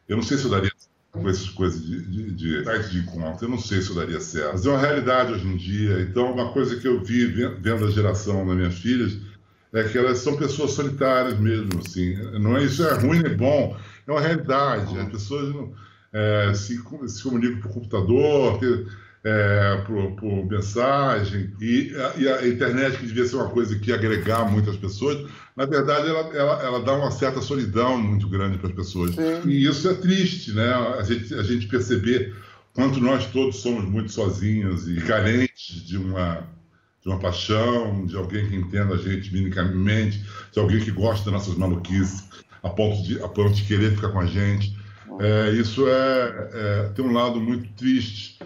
Eu 0.09 0.16
não 0.16 0.23
sei 0.23 0.38
se 0.38 0.44
eu 0.44 0.51
daria 0.51 0.67
com 1.12 1.29
essas 1.29 1.49
coisas 1.51 1.85
de, 1.85 2.03
de, 2.03 2.31
de 2.33 2.64
sites 2.64 2.90
de 2.90 2.99
encontro. 3.01 3.47
Eu 3.47 3.51
não 3.51 3.59
sei 3.59 3.81
se 3.81 3.90
eu 3.90 3.97
daria 3.97 4.21
certo. 4.21 4.53
Mas 4.53 4.66
é 4.66 4.71
uma 4.71 4.79
realidade 4.79 5.33
hoje 5.33 5.47
em 5.47 5.57
dia. 5.57 6.01
Então, 6.01 6.33
uma 6.33 6.53
coisa 6.53 6.77
que 6.77 6.87
eu 6.87 7.03
vi 7.03 7.27
vendo 7.27 7.87
a 7.87 7.90
geração 7.90 8.47
das 8.47 8.57
minhas 8.57 8.75
filhas 8.79 9.18
é 9.73 9.85
que 9.85 9.99
elas 9.99 10.18
são 10.18 10.37
pessoas 10.37 10.73
solitárias 10.73 11.38
mesmo, 11.38 11.81
assim. 11.85 12.14
Não 12.38 12.57
é 12.57 12.64
isso 12.64 12.85
é 12.85 12.94
ruim 12.94 13.23
nem 13.23 13.37
bom, 13.37 13.77
é 14.07 14.11
uma 14.11 14.21
realidade. 14.21 14.99
As 14.99 15.09
pessoas 15.09 15.55
não, 15.55 15.73
é, 16.12 16.53
se, 16.55 16.81
se 17.09 17.23
comunicam 17.23 17.61
por 17.61 17.73
computador, 17.73 18.61
é, 19.24 19.83
por, 19.87 20.12
por, 20.12 20.46
mensagem, 20.46 21.52
e 21.61 21.92
a, 21.96 22.14
e 22.16 22.28
a, 22.28 22.48
internet, 22.48 22.98
que 22.98 23.07
devia 23.07 23.26
ser 23.26 23.37
uma 23.37 23.50
coisa 23.50 23.76
que 23.78 23.90
ia 23.90 23.96
agregar 23.96 24.44
muitas 24.50 24.76
pessoas, 24.76 25.28
na 25.57 25.66
verdade, 25.66 26.09
ela, 26.09 26.37
ela, 26.37 26.62
ela 26.62 26.83
dá 26.83 26.94
uma 26.94 27.11
certa 27.11 27.40
solidão 27.40 27.98
muito 27.98 28.28
grande 28.28 28.59
para 28.59 28.68
as 28.68 28.74
pessoas. 28.74 29.14
Sim. 29.14 29.48
E 29.48 29.66
isso 29.66 29.88
é 29.88 29.94
triste, 29.94 30.52
né? 30.52 30.72
A 30.72 31.02
gente, 31.02 31.35
a 31.35 31.42
gente 31.42 31.66
perceber 31.66 32.35
quanto 32.72 33.00
nós 33.00 33.26
todos 33.26 33.57
somos 33.57 33.85
muito 33.85 34.12
sozinhos 34.12 34.88
e 34.88 35.00
carentes 35.00 35.85
de 35.85 35.96
uma, 35.96 36.46
de 37.02 37.09
uma 37.09 37.18
paixão, 37.18 38.07
de 38.07 38.16
alguém 38.16 38.48
que 38.48 38.54
entenda 38.54 38.94
a 38.94 38.98
gente 38.98 39.33
minimamente, 39.33 40.24
de 40.52 40.61
alguém 40.61 40.78
que 40.78 40.92
gosta 40.92 41.24
das 41.24 41.40
nossas 41.40 41.57
maluquices, 41.57 42.28
a 42.62 42.70
ponto 42.70 43.02
de, 43.02 43.20
a 43.20 43.28
ponto 43.28 43.52
de 43.52 43.64
querer 43.64 43.96
ficar 43.96 44.11
com 44.11 44.20
a 44.20 44.26
gente. 44.26 44.78
É, 45.18 45.50
isso 45.50 45.88
é, 45.88 46.50
é, 46.52 46.92
tem 46.94 47.04
um 47.04 47.12
lado 47.12 47.40
muito 47.40 47.68
triste 47.72 48.38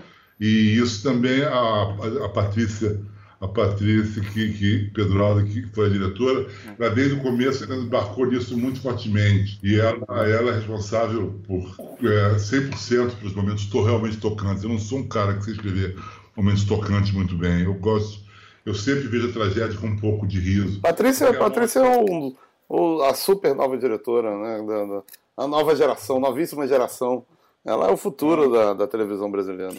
e 0.42 0.76
isso 0.76 1.04
também 1.04 1.44
a, 1.44 1.82
a, 2.24 2.28
Patrícia, 2.28 3.00
a 3.40 3.46
Patrícia 3.46 4.20
que, 4.20 4.52
que 4.54 4.90
Pedro 4.92 5.22
Aldo, 5.22 5.44
que 5.44 5.62
foi 5.68 5.86
a 5.86 5.90
diretora, 5.90 6.48
ela 6.76 6.90
desde 6.90 7.14
o 7.14 7.22
começo 7.22 7.62
ela 7.62 7.76
embarcou 7.76 8.26
nisso 8.26 8.58
muito 8.58 8.80
fortemente. 8.80 9.60
E 9.62 9.78
ela, 9.78 10.04
ela 10.28 10.50
é 10.50 10.54
responsável 10.56 11.40
por 11.46 11.62
é, 12.02 12.34
100% 12.34 13.20
dos 13.20 13.36
momentos 13.36 13.66
to, 13.66 13.84
realmente 13.84 14.16
tocantes. 14.16 14.64
Eu 14.64 14.70
não 14.70 14.80
sou 14.80 14.98
um 14.98 15.06
cara 15.06 15.34
que 15.34 15.44
sei 15.44 15.54
escrever 15.54 15.96
momentos 16.36 16.64
tocantes 16.64 17.12
muito 17.12 17.36
bem. 17.36 17.62
Eu 17.62 17.74
gosto, 17.74 18.24
eu 18.66 18.74
sempre 18.74 19.06
vejo 19.06 19.28
a 19.28 19.32
tragédia 19.32 19.78
com 19.78 19.86
um 19.86 19.96
pouco 19.96 20.26
de 20.26 20.40
riso. 20.40 20.80
Patrícia, 20.80 21.32
Patrícia 21.34 21.78
é 21.78 21.98
um, 21.98 22.34
um, 22.68 23.00
a 23.02 23.14
super 23.14 23.54
nova 23.54 23.78
diretora, 23.78 24.36
né? 24.36 24.66
Da, 24.66 24.84
da, 24.86 25.02
a 25.36 25.46
nova 25.46 25.76
geração, 25.76 26.18
novíssima 26.18 26.66
geração 26.66 27.24
ela 27.64 27.88
é 27.88 27.90
o 27.92 27.96
futuro 27.96 28.50
da, 28.50 28.74
da 28.74 28.86
televisão 28.86 29.30
brasileira. 29.30 29.74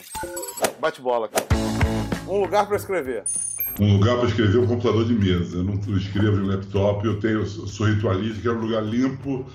Bate 0.79 1.01
bola, 1.01 1.27
cara. 1.27 1.45
Um 2.27 2.41
lugar 2.41 2.65
para 2.65 2.77
escrever. 2.77 3.23
Um 3.79 3.97
lugar 3.97 4.17
para 4.17 4.29
escrever 4.29 4.57
é 4.57 4.61
um 4.61 4.67
computador 4.67 5.05
de 5.05 5.13
mesa. 5.13 5.57
Eu 5.57 5.63
não 5.63 5.97
escrevo 5.97 6.37
em 6.37 6.47
laptop, 6.47 7.05
eu 7.05 7.19
tenho, 7.19 7.39
eu 7.39 7.45
sou 7.45 7.87
ritualista, 7.87 8.41
quero 8.41 8.57
um 8.57 8.61
lugar 8.61 8.83
limpo, 8.83 9.45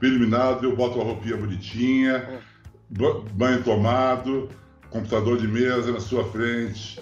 bem 0.00 0.10
iluminado, 0.10 0.64
eu 0.64 0.74
boto 0.74 0.96
uma 0.96 1.04
roupinha 1.04 1.36
bonitinha, 1.36 2.40
banho 3.32 3.62
tomado, 3.62 4.48
computador 4.90 5.38
de 5.38 5.48
mesa 5.48 5.92
na 5.92 6.00
sua 6.00 6.24
frente, 6.24 7.00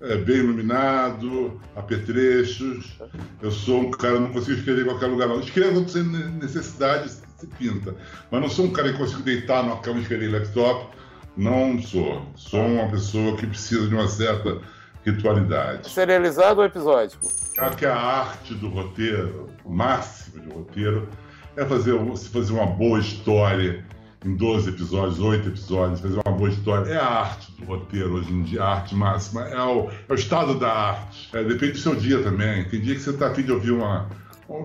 é, 0.00 0.16
bem 0.16 0.38
iluminado, 0.38 1.60
apetrechos. 1.76 2.98
Eu 3.40 3.50
sou 3.50 3.82
um 3.82 3.90
cara, 3.90 4.18
não 4.18 4.32
consigo 4.32 4.58
escrever 4.58 4.82
em 4.82 4.86
qualquer 4.86 5.06
lugar, 5.06 5.28
não. 5.28 5.38
Escrevo 5.40 5.86
sem 5.88 6.02
necessidade, 6.02 7.12
se 7.44 7.46
pinta. 7.46 7.94
Mas 8.30 8.40
não 8.40 8.48
sou 8.48 8.66
um 8.66 8.72
cara 8.72 8.92
que 8.92 8.98
consigo 8.98 9.22
deitar 9.22 9.62
numa 9.62 9.78
cama 9.78 9.98
e 9.98 10.02
escrever 10.02 10.32
laptop. 10.32 10.94
Não 11.36 11.80
sou. 11.82 12.26
Sou 12.36 12.60
uma 12.60 12.88
pessoa 12.88 13.36
que 13.36 13.46
precisa 13.46 13.86
de 13.88 13.94
uma 13.94 14.08
certa 14.08 14.60
ritualidade. 15.04 15.90
Serializado 15.90 16.60
ou 16.60 16.66
episódico? 16.66 17.26
Acho 17.58 17.76
que 17.76 17.86
a 17.86 17.96
arte 17.96 18.54
do 18.54 18.68
roteiro, 18.68 19.48
o 19.64 19.72
máximo 19.72 20.42
de 20.42 20.48
roteiro, 20.52 21.08
é 21.56 21.64
fazer, 21.64 21.94
fazer 22.32 22.52
uma 22.52 22.66
boa 22.66 22.98
história 22.98 23.84
em 24.24 24.34
12 24.36 24.70
episódios, 24.70 25.20
8 25.20 25.48
episódios, 25.48 26.00
fazer 26.00 26.20
uma 26.24 26.36
boa 26.36 26.48
história. 26.48 26.90
É 26.90 26.96
a 26.96 27.06
arte 27.06 27.52
do 27.52 27.66
roteiro 27.66 28.14
hoje 28.14 28.32
em 28.32 28.42
dia, 28.42 28.62
a 28.62 28.74
arte 28.76 28.94
máxima, 28.94 29.42
é 29.42 29.62
o, 29.62 29.90
é 30.08 30.12
o 30.12 30.14
estado 30.14 30.58
da 30.58 30.72
arte. 30.72 31.28
É, 31.34 31.44
depende 31.44 31.72
do 31.72 31.78
seu 31.78 31.94
dia 31.94 32.22
também. 32.22 32.64
Tem 32.64 32.80
dia 32.80 32.94
que 32.94 33.00
você 33.00 33.10
está 33.10 33.28
afim 33.28 33.42
de 33.42 33.52
ouvir 33.52 33.72
uma, 33.72 34.08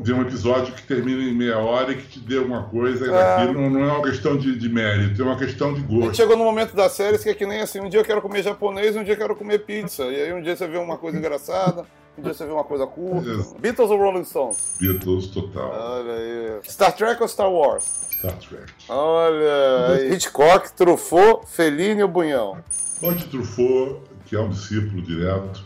ver 0.01 0.13
um 0.13 0.21
episódio 0.21 0.73
que 0.73 0.83
termina 0.83 1.23
em 1.23 1.33
meia 1.33 1.57
hora 1.57 1.91
e 1.91 1.95
que 1.95 2.07
te 2.07 2.19
dê 2.19 2.37
alguma 2.37 2.63
coisa, 2.63 3.05
e 3.05 3.09
é. 3.09 3.53
não, 3.53 3.69
não, 3.69 3.83
é 3.83 3.93
uma 3.93 4.03
questão 4.03 4.37
de, 4.37 4.57
de, 4.57 4.69
mérito, 4.69 5.21
é 5.21 5.25
uma 5.25 5.37
questão 5.37 5.73
de 5.73 5.81
gosto. 5.81 6.15
chegou 6.15 6.35
no 6.35 6.43
momento 6.43 6.75
das 6.75 6.91
séries 6.91 7.23
que 7.23 7.29
é 7.29 7.33
que 7.33 7.45
nem 7.45 7.61
assim, 7.61 7.79
um 7.79 7.89
dia 7.89 7.99
eu 7.99 8.05
quero 8.05 8.21
comer 8.21 8.43
japonês, 8.43 8.95
um 8.95 9.03
dia 9.03 9.13
eu 9.13 9.17
quero 9.17 9.35
comer 9.35 9.59
pizza, 9.59 10.03
e 10.05 10.21
aí 10.21 10.33
um 10.33 10.41
dia 10.41 10.55
você 10.55 10.67
vê 10.67 10.77
uma 10.77 10.97
coisa 10.97 11.17
engraçada, 11.17 11.85
um 12.17 12.21
dia 12.21 12.33
você 12.33 12.45
vê 12.45 12.51
uma 12.51 12.63
coisa 12.63 12.85
curta. 12.85 13.29
Beatles 13.59 13.89
ou 13.89 13.97
Rolling 13.97 14.25
Stones? 14.25 14.75
Beatles, 14.79 15.27
total. 15.27 15.71
Olha 15.71 16.13
aí. 16.13 16.59
Star 16.69 16.93
Trek 16.93 17.21
ou 17.21 17.27
Star 17.27 17.49
Wars? 17.49 17.83
Star 18.11 18.37
Trek. 18.37 18.73
Olha 18.89 19.95
aí. 19.95 20.13
Hitchcock, 20.13 20.73
Truffaut, 20.73 21.47
Fellini 21.47 22.03
ou 22.03 22.09
Bunhão? 22.09 22.57
Pode 22.99 23.25
Truffaut, 23.27 24.01
que 24.25 24.35
é 24.35 24.39
um 24.39 24.49
discípulo 24.49 25.01
direto, 25.01 25.63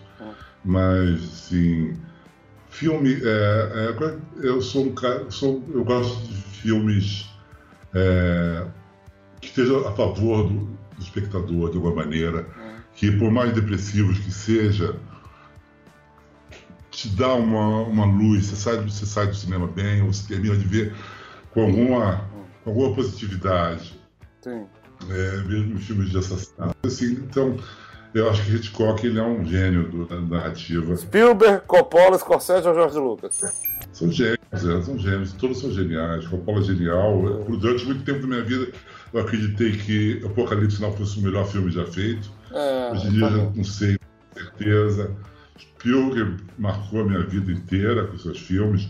mas, 0.63 1.19
sim 1.21 1.97
Filme, 2.73 3.21
é, 3.23 3.93
é, 3.93 4.17
eu 4.41 4.59
sou 4.59 4.88
um 4.88 4.95
cara, 4.95 5.29
sou, 5.29 5.63
eu 5.71 5.83
gosto 5.83 6.27
de 6.27 6.33
filmes 6.33 7.29
é, 7.93 8.65
que 9.39 9.49
estejam 9.49 9.88
a 9.88 9.91
favor 9.91 10.47
do, 10.47 10.59
do, 10.59 10.77
espectador 10.99 11.69
de 11.69 11.77
alguma 11.77 11.97
maneira, 11.97 12.39
é. 12.39 12.75
que 12.95 13.12
por 13.12 13.29
mais 13.29 13.53
depressivos 13.53 14.17
que 14.17 14.31
seja, 14.31 14.95
te 16.89 17.09
dá 17.09 17.36
uma, 17.36 17.81
uma 17.81 18.05
luz, 18.05 18.47
você 18.47 18.55
sai, 18.55 18.77
você 18.77 19.05
sai 19.05 19.27
do 19.27 19.36
cinema 19.36 19.67
bem, 19.67 20.01
ou 20.01 20.12
você 20.12 20.27
termina 20.27 20.57
de 20.57 20.65
ver 20.65 20.95
com 21.51 21.62
alguma, 21.62 22.27
com 22.63 22.71
alguma 22.71 22.95
positividade. 22.95 24.01
Sim. 24.41 24.65
É, 25.12 25.38
mesmo 25.43 25.77
filmes 25.77 26.09
de 26.09 26.17
assassinato. 26.17 26.75
Assim, 26.83 27.12
então, 27.13 27.55
eu 28.13 28.30
acho 28.30 28.43
que 28.43 28.56
Hitchcock 28.56 29.06
ele 29.06 29.19
é 29.19 29.23
um 29.23 29.43
gênio 29.45 29.89
do, 29.89 30.06
da 30.06 30.19
narrativa. 30.19 30.95
Spielberg, 30.95 31.65
Coppola, 31.65 32.17
Scorsese 32.17 32.67
ou 32.67 32.73
George 32.73 32.97
Lucas? 32.99 33.41
São 33.91 34.12
gênios, 34.12 34.39
é, 34.54 34.82
são 34.82 34.97
gênios, 34.97 35.34
todos 35.34 35.60
são 35.60 35.71
geniais. 35.71 36.28
Coppola 36.28 36.60
é 36.60 36.63
genial. 36.63 37.43
Durante 37.47 37.86
muito 37.86 38.04
tempo 38.04 38.21
da 38.21 38.28
minha 38.28 38.43
vida, 38.43 38.71
eu 39.13 39.19
acreditei 39.19 39.71
que 39.73 40.21
Apocalipse 40.26 40.78
Sinal 40.78 40.93
fosse 40.93 41.19
o 41.19 41.21
melhor 41.21 41.47
filme 41.47 41.71
já 41.71 41.86
feito. 41.86 42.32
É, 42.52 42.91
Hoje 42.91 43.08
em 43.08 43.12
dia, 43.12 43.21
tá 43.21 43.30
já 43.30 43.38
não 43.38 43.63
sei 43.63 43.97
com 43.97 44.39
certeza. 44.39 45.12
Spielberg 45.60 46.43
marcou 46.58 47.02
a 47.02 47.06
minha 47.06 47.21
vida 47.21 47.52
inteira 47.52 48.08
com 48.08 48.17
seus 48.17 48.39
filmes. 48.39 48.88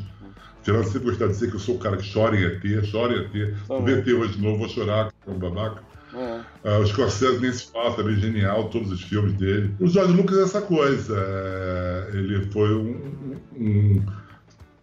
Geraldo 0.64 0.88
sempre 0.88 1.10
gostava 1.10 1.32
de 1.32 1.38
dizer 1.38 1.50
que 1.50 1.56
eu 1.56 1.60
sou 1.60 1.76
o 1.76 1.80
cara 1.80 1.98
que 1.98 2.14
chora 2.14 2.38
em 2.38 2.44
ET, 2.44 2.90
chora 2.90 3.14
em 3.14 3.20
ET. 3.26 3.32
Se 3.32 3.82
ver 3.84 4.00
ET 4.00 4.08
hoje 4.08 4.38
de 4.38 4.42
novo, 4.42 4.60
vou 4.60 4.70
chorar, 4.70 5.12
que 5.12 5.30
é 5.30 5.34
um 5.34 5.38
babaca. 5.38 5.84
É. 6.16 6.70
Uh, 6.70 6.82
o 6.82 6.88
Scorsese 6.88 7.40
nem 7.40 7.52
se 7.52 7.72
fala, 7.72 7.96
também 7.96 8.16
genial, 8.16 8.70
todos 8.70 8.92
os 8.92 9.02
filmes 9.02 9.34
dele. 9.34 9.74
O 9.80 9.88
George 9.88 10.14
Lucas 10.14 10.38
é 10.38 10.44
essa 10.44 10.62
coisa. 10.62 11.16
É, 11.18 12.10
ele 12.14 12.46
foi 12.52 12.74
um, 12.76 13.36
um, 13.58 14.04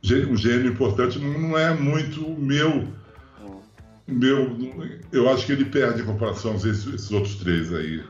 um, 0.03 0.37
gênio 0.37 0.67
importante, 0.67 1.19
não 1.19 1.57
é 1.57 1.73
muito 1.73 2.29
meu. 2.31 2.89
meu 4.07 4.57
eu 5.13 5.29
acho 5.31 5.47
que 5.47 5.53
ele 5.53 5.67
perde 5.67 6.03
em 6.03 6.05
comparação 6.05 6.53
a 6.53 6.57
esses, 6.57 6.87
esses 6.87 7.11
outros 7.13 7.37
três 7.37 7.73
aí, 7.73 8.03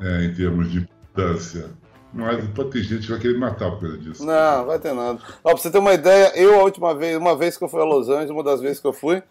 é, 0.00 0.24
em 0.24 0.34
termos 0.34 0.70
de 0.70 0.78
importância. 0.78 1.70
Mas 2.12 2.48
pode 2.48 2.70
ter 2.70 2.82
gente 2.82 3.02
que 3.02 3.10
vai 3.10 3.20
querer 3.20 3.38
matar 3.38 3.70
por 3.72 3.80
causa 3.80 3.98
disso. 3.98 4.24
Não, 4.24 4.64
vai 4.64 4.78
ter 4.78 4.94
nada. 4.94 5.18
Ó, 5.44 5.50
pra 5.50 5.58
você 5.58 5.70
ter 5.70 5.78
uma 5.78 5.92
ideia, 5.92 6.32
eu 6.34 6.58
a 6.58 6.62
última 6.62 6.94
vez, 6.94 7.16
uma 7.16 7.36
vez 7.36 7.58
que 7.58 7.64
eu 7.64 7.68
fui 7.68 7.80
a 7.80 7.84
Los 7.84 8.08
Angeles, 8.08 8.30
uma 8.30 8.42
das 8.42 8.60
vezes 8.60 8.80
que 8.80 8.86
eu 8.86 8.92
fui, 8.92 9.22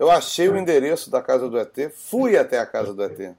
eu 0.00 0.10
achei 0.10 0.48
o 0.48 0.56
endereço 0.56 1.10
da 1.10 1.20
casa 1.20 1.46
do 1.46 1.58
ET, 1.58 1.92
fui 1.94 2.34
até 2.38 2.58
a 2.58 2.64
casa 2.64 2.94
do 2.94 3.04
ET. 3.04 3.36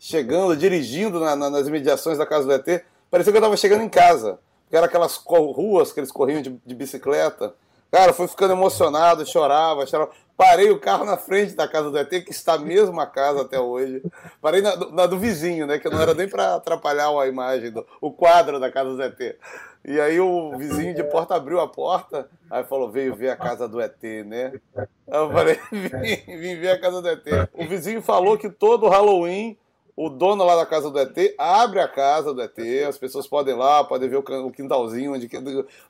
Chegando, 0.00 0.56
dirigindo 0.56 1.20
na, 1.20 1.36
na, 1.36 1.48
nas 1.48 1.68
imediações 1.68 2.18
da 2.18 2.26
casa 2.26 2.44
do 2.44 2.52
ET, 2.52 2.84
parecia 3.08 3.32
que 3.32 3.36
eu 3.36 3.40
estava 3.40 3.56
chegando 3.56 3.84
em 3.84 3.88
casa. 3.88 4.40
Porque 4.64 4.76
era 4.76 4.86
aquelas 4.86 5.16
ruas 5.16 5.92
que 5.92 6.00
eles 6.00 6.10
corriam 6.10 6.42
de, 6.42 6.60
de 6.66 6.74
bicicleta. 6.74 7.54
Cara, 7.88 8.12
fui 8.12 8.26
ficando 8.26 8.52
emocionado, 8.52 9.24
chorava, 9.24 9.86
chorava. 9.86 10.10
Parei 10.42 10.72
o 10.72 10.78
carro 10.80 11.04
na 11.04 11.16
frente 11.16 11.54
da 11.54 11.68
casa 11.68 11.88
do 11.88 11.96
ET, 11.96 12.08
que 12.08 12.32
está 12.32 12.54
a 12.54 12.58
mesma 12.58 13.06
casa 13.06 13.42
até 13.42 13.60
hoje. 13.60 14.02
Parei 14.40 14.60
na, 14.60 14.74
na 14.90 15.06
do 15.06 15.16
vizinho, 15.16 15.68
né? 15.68 15.78
Que 15.78 15.88
não 15.88 16.02
era 16.02 16.14
nem 16.14 16.28
para 16.28 16.56
atrapalhar 16.56 17.16
a 17.16 17.28
imagem, 17.28 17.70
do, 17.70 17.86
o 18.00 18.10
quadro 18.10 18.58
da 18.58 18.68
casa 18.68 18.92
do 18.92 19.00
ET. 19.00 19.36
E 19.84 20.00
aí 20.00 20.18
o 20.18 20.58
vizinho 20.58 20.96
de 20.96 21.04
porta 21.04 21.36
abriu 21.36 21.60
a 21.60 21.68
porta, 21.68 22.28
aí 22.50 22.64
falou, 22.64 22.90
veio 22.90 23.14
ver 23.14 23.30
a 23.30 23.36
casa 23.36 23.68
do 23.68 23.80
ET, 23.80 24.02
né? 24.26 24.52
Aí 24.76 24.86
eu 25.06 25.30
falei, 25.30 25.60
vim, 25.70 26.36
vim 26.36 26.56
ver 26.56 26.70
a 26.70 26.80
casa 26.80 27.00
do 27.00 27.08
ET. 27.08 27.24
O 27.54 27.64
vizinho 27.68 28.02
falou 28.02 28.36
que 28.36 28.50
todo 28.50 28.88
Halloween 28.88 29.56
o 29.94 30.08
dono 30.08 30.42
lá 30.42 30.56
da 30.56 30.64
casa 30.64 30.90
do 30.90 30.98
ET 30.98 31.34
abre 31.36 31.78
a 31.78 31.86
casa 31.86 32.32
do 32.32 32.40
ET, 32.40 32.58
as 32.88 32.96
pessoas 32.96 33.26
podem 33.26 33.54
ir 33.54 33.58
lá, 33.58 33.84
podem 33.84 34.08
ver 34.08 34.16
o 34.16 34.50
quintalzinho 34.50 35.12
onde 35.14 35.28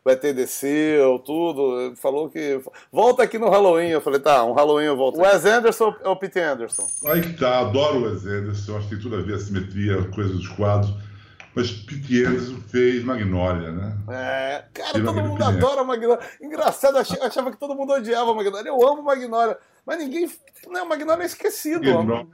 o 0.04 0.10
ET 0.10 0.20
desceu, 0.34 1.20
tudo. 1.20 1.94
Falou 1.96 2.28
que. 2.28 2.60
Volta 2.90 3.22
aqui 3.22 3.38
no 3.38 3.48
Halloween. 3.48 3.90
Eu 3.90 4.00
falei, 4.00 4.18
tá, 4.18 4.44
um 4.44 4.52
Halloween 4.52 4.86
eu 4.86 4.96
volto. 4.96 5.18
O 5.18 5.22
Wes 5.22 5.44
Anderson 5.44 5.94
ou 6.04 6.16
Pete 6.16 6.40
Anderson? 6.40 6.86
Aí 7.06 7.20
que 7.20 7.34
tá, 7.34 7.60
adoro 7.60 8.00
o 8.00 8.02
Wes 8.02 8.26
Anderson, 8.26 8.76
acho 8.76 8.88
que 8.88 8.94
tem 8.96 9.02
tudo 9.02 9.16
a 9.16 9.22
ver 9.22 9.34
a 9.34 9.38
simetria, 9.38 10.10
coisa 10.10 10.32
dos 10.32 10.48
quadros. 10.48 10.92
Mas 11.54 11.70
Pete 11.70 12.24
Anderson 12.24 12.56
fez 12.68 13.04
Magnólia, 13.04 13.70
né? 13.70 13.96
É, 14.10 14.64
cara, 14.72 14.92
todo 14.92 15.22
mundo 15.22 15.44
adora 15.44 15.84
Magnólia. 15.84 16.24
Engraçado, 16.40 16.96
eu 16.96 17.24
achava 17.24 17.52
que 17.52 17.58
todo 17.58 17.76
mundo 17.76 17.92
odiava 17.92 18.34
Magnólia. 18.34 18.68
Eu 18.68 18.88
amo 18.88 19.02
Magnólia. 19.02 19.56
Mas 19.86 19.98
ninguém. 19.98 20.30
Não, 20.68 20.88
Magnólia 20.88 21.24
é 21.24 21.26
esquecido. 21.26 21.84
Não, 21.84 22.26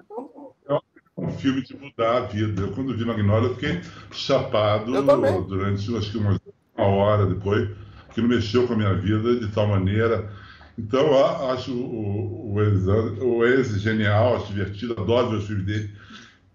um 1.29 1.33
filme 1.33 1.63
de 1.63 1.77
mudar 1.77 2.17
a 2.17 2.21
vida. 2.21 2.63
Eu, 2.63 2.73
quando 2.73 2.97
vi 2.97 3.05
Magnolia, 3.05 3.55
fiquei 3.55 3.81
chapado 4.11 4.91
durante 5.47 5.97
acho 5.97 6.11
que 6.11 6.19
uma, 6.19 6.41
uma 6.77 6.87
hora 6.87 7.27
depois, 7.27 7.71
que 8.15 8.21
não 8.21 8.29
mexeu 8.29 8.67
com 8.67 8.73
a 8.73 8.77
minha 8.77 8.95
vida 8.95 9.39
de 9.39 9.49
tal 9.49 9.69
maneira. 9.69 10.31
Então, 10.79 11.07
eu 11.07 11.51
acho 11.51 11.73
o, 11.73 12.55
o, 12.55 13.37
o 13.37 13.47
ex 13.47 13.81
genial, 13.81 14.37
acho 14.37 14.53
divertido, 14.53 14.95
adoro 14.99 15.31
ver 15.31 15.37
os 15.37 15.47
filmes 15.47 15.67
dele. 15.67 15.91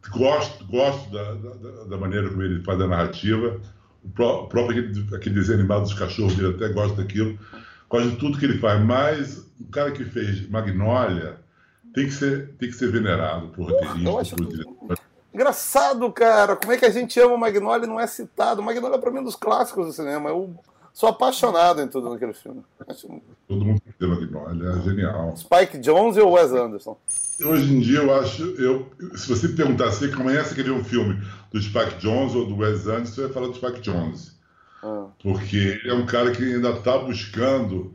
Gosto, 0.10 0.66
gosto 0.66 1.12
da, 1.12 1.34
da, 1.34 1.84
da, 1.86 1.98
maneira 1.98 2.30
como 2.30 2.42
ele 2.42 2.64
faz 2.64 2.80
a 2.82 2.88
narrativa. 2.88 3.60
O 4.04 4.10
próprio 4.10 4.70
aquele, 4.70 5.16
aquele 5.16 5.36
desenho 5.36 5.60
animado 5.60 5.84
dos 5.84 5.94
cachorros 5.94 6.36
dele, 6.36 6.56
até 6.56 6.70
gosto 6.70 6.96
daquilo. 6.98 7.38
Gosto 7.90 8.12
de 8.12 8.16
tudo 8.18 8.38
que 8.38 8.46
ele 8.46 8.58
faz. 8.58 8.84
Mas 8.84 9.50
o 9.60 9.66
cara 9.66 9.92
que 9.92 10.04
fez 10.04 10.50
Magnolia 10.50 11.43
tem 11.94 12.06
que 12.06 12.12
ser, 12.12 12.50
tem 12.60 12.70
que 12.70 12.76
ser 12.76 12.92
venerado 12.92 13.50
por 13.50 13.70
roteiristas, 13.70 14.32
por 14.32 14.48
diretor. 14.48 14.98
Engraçado, 15.34 16.12
cara. 16.12 16.56
Como 16.56 16.72
é 16.72 16.78
que 16.78 16.86
a 16.86 16.92
gente 16.92 17.20
ama 17.20 17.34
o 17.34 17.38
Magnolia 17.38 17.86
e 17.86 17.90
não 17.90 18.00
é 18.00 18.06
citado? 18.06 18.62
O 18.62 18.64
Magnolia, 18.64 19.00
pra 19.00 19.10
mim, 19.10 19.18
é 19.18 19.22
um 19.22 19.26
dos 19.26 19.36
clássicos 19.36 19.88
do 19.88 19.94
cinema. 19.94 20.30
Eu 20.30 20.54
sou 20.94 21.10
apaixonado 21.10 21.82
em 21.82 21.88
tudo 21.88 22.10
naquele 22.10 22.34
filme. 22.34 22.64
Acho... 22.88 23.08
Todo 23.48 23.66
mundo 23.66 23.82
tem 23.98 24.08
Magnolia, 24.08 24.70
é 24.70 24.82
genial. 24.82 25.36
Spike 25.36 25.80
Jones 25.80 26.18
ou 26.18 26.34
Wes 26.34 26.52
Anderson? 26.52 26.98
Hoje 27.44 27.74
em 27.74 27.80
dia, 27.80 28.00
eu 28.00 28.14
acho. 28.14 28.44
Eu, 28.62 28.88
se 29.16 29.28
você 29.28 29.48
me 29.48 29.56
perguntasse 29.56 30.06
assim, 30.06 30.14
amanhã 30.14 30.44
você 30.44 30.54
queria 30.54 30.74
um 30.74 30.84
filme 30.84 31.20
do 31.52 31.60
Spike 31.60 31.96
Jones 31.96 32.36
ou 32.36 32.46
do 32.46 32.58
Wes 32.58 32.88
Anderson, 32.88 33.22
eu 33.22 33.28
ia 33.28 33.34
falar 33.34 33.48
do 33.48 33.56
Spike 33.56 33.82
Jones. 33.82 34.36
Ah. 34.84 35.08
Porque 35.22 35.58
ele 35.58 35.90
é 35.90 35.94
um 35.96 36.06
cara 36.06 36.32
que 36.32 36.44
ainda 36.44 36.70
está 36.70 36.98
buscando 37.00 37.92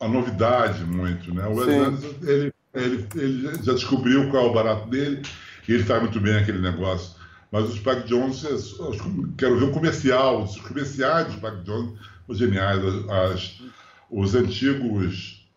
a 0.00 0.08
novidade 0.08 0.84
muito, 0.84 1.32
né? 1.32 1.46
O 1.46 1.54
Wes. 1.54 1.68
Anderson, 1.68 2.14
ele 2.22 2.52
ele, 2.74 3.06
ele 3.14 3.62
já 3.62 3.72
descobriu 3.72 4.30
qual 4.30 4.46
é 4.46 4.48
o 4.48 4.52
barato 4.52 4.88
dele 4.88 5.22
e 5.68 5.72
ele 5.72 5.84
faz 5.84 6.02
muito 6.02 6.20
bem 6.20 6.36
aquele 6.36 6.60
negócio. 6.60 7.18
Mas 7.50 7.68
o 7.68 7.76
Spike 7.76 8.06
Jones, 8.06 8.44
quero 9.36 9.58
ver 9.58 9.66
um 9.66 9.72
comercial. 9.72 10.44
Os 10.44 10.56
comerciais 10.60 11.26
do 11.26 11.32
Spike 11.32 11.64
Jones 11.64 11.98
são 12.26 12.34
geniais. 12.36 12.80
As, 13.08 13.60
os 14.08 14.34
antigos 14.34 15.48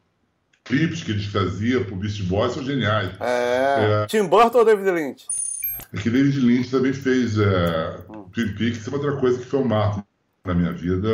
clipes 0.64 1.04
que 1.04 1.12
eles 1.12 1.26
faziam 1.26 1.84
pro 1.84 1.96
Beast 1.96 2.24
Boys 2.24 2.54
são 2.54 2.64
geniais. 2.64 3.12
É. 3.20 4.04
é. 4.04 4.06
Tim 4.08 4.28
Burton 4.28 4.60
ou 4.60 4.66
David 4.66 4.90
Lynch? 4.90 5.28
É 5.94 5.98
que 5.98 6.10
David 6.10 6.40
Lynch 6.40 6.72
também 6.72 6.94
fez 6.94 7.38
é, 7.38 8.00
hum. 8.10 8.26
Twin 8.34 8.54
Peaks, 8.56 8.88
é 8.88 8.92
outra 8.92 9.16
coisa 9.18 9.38
que 9.38 9.46
foi 9.46 9.60
um 9.60 9.68
marco 9.68 10.04
na 10.46 10.54
minha 10.56 10.72
vida. 10.72 11.10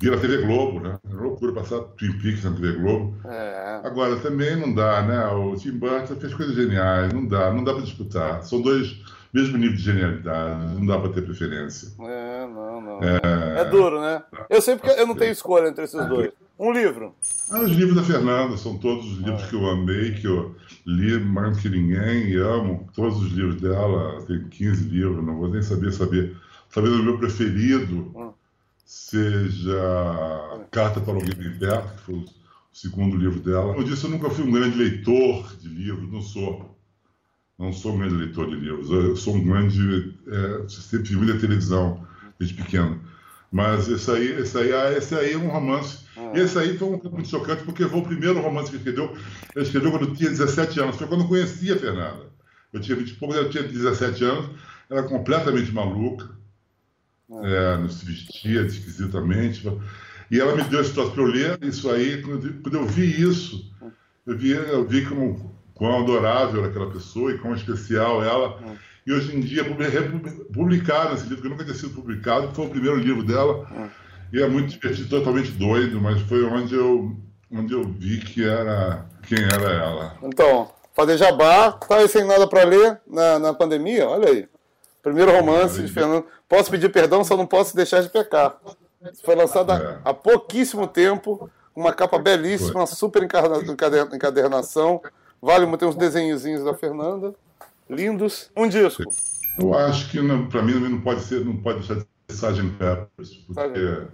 Vira 0.00 0.16
TV 0.16 0.46
Globo, 0.46 0.78
né? 0.78 0.96
É 1.10 1.14
loucura 1.14 1.52
passar 1.52 1.80
Twin 1.80 2.12
Peaks 2.18 2.44
na 2.44 2.52
TV 2.52 2.72
Globo. 2.72 3.16
É. 3.24 3.80
Agora, 3.82 4.16
também 4.20 4.54
não 4.54 4.72
dá, 4.72 5.02
né? 5.02 5.26
O 5.28 5.56
Tim 5.56 5.72
Burton 5.72 6.14
fez 6.14 6.32
coisas 6.34 6.54
geniais, 6.54 7.12
não 7.12 7.26
dá, 7.26 7.52
não 7.52 7.64
dá 7.64 7.72
para 7.72 7.82
disputar. 7.82 8.44
São 8.44 8.62
dois 8.62 9.02
mesmo 9.34 9.58
nível 9.58 9.76
de 9.76 9.82
genialidade, 9.82 10.74
não 10.74 10.86
dá 10.86 10.98
para 10.98 11.12
ter 11.12 11.22
preferência. 11.22 11.88
É, 12.00 12.46
não, 12.46 12.80
não. 12.80 13.00
É... 13.02 13.60
é, 13.60 13.64
duro, 13.64 14.00
né? 14.00 14.22
Eu 14.48 14.62
sei 14.62 14.76
porque 14.76 14.98
eu 14.98 15.06
não 15.06 15.16
tenho 15.16 15.32
escolha 15.32 15.68
entre 15.68 15.84
esses 15.84 16.06
dois. 16.06 16.30
Um 16.58 16.72
livro. 16.72 17.14
Ah, 17.50 17.60
os 17.60 17.70
livros 17.70 17.96
da 17.96 18.02
Fernanda, 18.02 18.56
são 18.56 18.78
todos 18.78 19.04
os 19.04 19.18
livros 19.18 19.42
é. 19.42 19.46
que 19.48 19.54
eu 19.54 19.66
amei, 19.66 20.12
que 20.12 20.26
eu 20.26 20.54
li 20.86 21.18
mais 21.20 21.58
que 21.58 21.68
ninguém 21.68 22.28
e 22.28 22.36
amo. 22.36 22.88
Todos 22.94 23.20
os 23.22 23.32
livros 23.32 23.60
dela, 23.60 24.22
tem 24.26 24.44
15 24.48 24.88
livros, 24.88 25.24
não 25.24 25.38
vou 25.38 25.48
nem 25.48 25.62
saber 25.62 25.92
saber. 25.92 26.36
Saber 26.68 26.88
o 26.88 27.02
meu 27.02 27.18
preferido. 27.18 28.12
Hum 28.14 28.37
seja 28.88 30.66
Carta 30.70 30.98
para 30.98 31.12
Alguém 31.12 31.34
Bem 31.34 31.58
Perto, 31.58 31.94
que 31.94 32.00
foi 32.04 32.14
o 32.14 32.24
segundo 32.72 33.18
livro 33.18 33.38
dela. 33.38 33.74
Como 33.74 33.80
eu 33.80 33.84
disse, 33.84 34.04
eu 34.04 34.10
nunca 34.10 34.30
fui 34.30 34.44
um 34.44 34.50
grande 34.50 34.78
leitor 34.78 35.54
de 35.58 35.68
livros, 35.68 36.10
não 36.10 36.22
sou. 36.22 36.74
Não 37.58 37.70
sou 37.70 37.94
um 37.94 37.98
grande 37.98 38.14
leitor 38.14 38.48
de 38.48 38.56
livros. 38.56 38.90
Eu 38.90 39.14
sou 39.14 39.34
um 39.34 39.44
grande. 39.44 40.18
É, 40.26 40.68
sempre 40.70 41.10
vi 41.10 41.16
muita 41.16 41.38
televisão 41.38 42.02
desde 42.38 42.56
pequeno. 42.56 42.98
Mas 43.52 43.88
esse 43.88 44.10
aí, 44.10 44.40
esse 44.40 44.56
aí, 44.56 44.96
esse 44.96 45.14
aí 45.14 45.32
é 45.32 45.36
um 45.36 45.48
romance 45.48 46.04
E 46.34 46.40
esse 46.40 46.58
aí 46.58 46.78
foi 46.78 46.88
um 46.88 47.10
muito 47.10 47.28
chocante, 47.28 47.64
porque 47.64 47.86
foi 47.86 48.00
o 48.00 48.04
primeiro 48.04 48.40
romance 48.40 48.70
que 48.70 48.76
ele 48.76 48.88
escreveu. 48.88 49.16
Ele 49.54 49.64
escreveu 49.66 49.90
quando 49.90 50.06
eu 50.06 50.14
tinha 50.14 50.30
17 50.30 50.80
anos, 50.80 50.96
foi 50.96 51.06
quando 51.06 51.22
eu 51.22 51.28
conhecia 51.28 51.74
a 51.74 51.78
Fernanda. 51.78 52.30
Eu 52.72 52.80
tinha 52.80 52.96
20 52.96 53.10
e 53.10 53.14
poucos, 53.16 53.36
ela 53.36 53.48
tinha 53.50 53.62
17 53.62 54.24
anos, 54.24 54.50
ela 54.88 55.00
era 55.00 55.08
completamente 55.08 55.72
maluca, 55.72 56.37
é, 57.30 57.76
não 57.76 57.88
se 57.88 58.04
vestia 58.04 58.62
esquisitamente. 58.62 59.70
E 60.30 60.40
ela 60.40 60.54
me 60.54 60.64
deu 60.64 60.80
esse 60.80 60.92
troço 60.92 61.12
para 61.12 61.22
eu 61.22 61.26
ler 61.26 61.58
isso 61.62 61.90
aí. 61.90 62.22
Quando 62.22 62.74
eu 62.74 62.86
vi 62.86 63.20
isso, 63.22 63.70
eu 64.26 64.36
vi, 64.36 64.50
eu 64.50 64.86
vi 64.86 65.06
como, 65.06 65.54
quão 65.74 66.02
adorável 66.02 66.60
era 66.60 66.70
aquela 66.70 66.90
pessoa 66.90 67.32
e 67.32 67.38
quão 67.38 67.54
especial 67.54 68.22
ela. 68.22 68.58
E 69.06 69.12
hoje 69.12 69.34
em 69.34 69.40
dia, 69.40 69.64
publicaram 70.52 71.14
esse 71.14 71.26
livro, 71.26 71.42
que 71.42 71.48
nunca 71.48 71.64
tinha 71.64 71.74
sido 71.74 71.94
publicado, 71.94 72.54
foi 72.54 72.66
o 72.66 72.70
primeiro 72.70 72.96
livro 72.96 73.22
dela. 73.22 73.66
E 74.32 74.42
é 74.42 74.46
muito 74.46 74.68
divertido, 74.68 75.08
totalmente 75.08 75.50
doido, 75.52 75.98
mas 76.00 76.20
foi 76.22 76.44
onde 76.44 76.74
eu, 76.74 77.16
onde 77.50 77.72
eu 77.72 77.84
vi 77.84 78.18
que 78.18 78.44
era 78.44 79.06
quem 79.26 79.42
era 79.42 79.70
ela. 79.70 80.18
Então, 80.22 80.70
fazer 80.94 81.16
jabá, 81.16 81.72
tá 81.72 82.06
sem 82.06 82.26
nada 82.26 82.46
para 82.46 82.64
ler 82.64 83.00
na, 83.06 83.38
na 83.38 83.54
pandemia, 83.54 84.06
olha 84.06 84.28
aí. 84.28 84.48
Primeiro 85.08 85.32
romance 85.32 85.82
de 85.82 85.92
Fernando. 85.92 86.24
Posso 86.48 86.70
pedir 86.70 86.90
perdão, 86.90 87.24
só 87.24 87.36
não 87.36 87.46
posso 87.46 87.74
deixar 87.74 88.02
de 88.02 88.08
pecar. 88.08 88.56
Foi 89.24 89.34
lançado 89.34 89.72
é. 89.72 89.98
há 90.04 90.12
pouquíssimo 90.12 90.86
tempo, 90.86 91.48
uma 91.74 91.92
capa 91.92 92.18
belíssima, 92.18 92.80
uma 92.80 92.86
super 92.86 93.22
encadernação. 93.22 95.00
Vale 95.40 95.76
tem 95.76 95.88
uns 95.88 95.94
desenhozinhos 95.94 96.64
da 96.64 96.74
Fernanda. 96.74 97.34
Lindos. 97.88 98.50
Um 98.56 98.68
disco. 98.68 99.04
Eu 99.58 99.74
acho 99.74 100.10
que 100.10 100.18
para 100.50 100.62
mim 100.62 100.74
não 100.74 101.00
pode 101.00 101.22
ser, 101.22 101.44
não 101.44 101.56
pode 101.56 101.78
deixar 101.78 101.94
de 101.94 102.06
ser 102.28 102.46
Sgt. 102.52 102.70
Peppers, 102.78 103.30
porque 103.46 104.08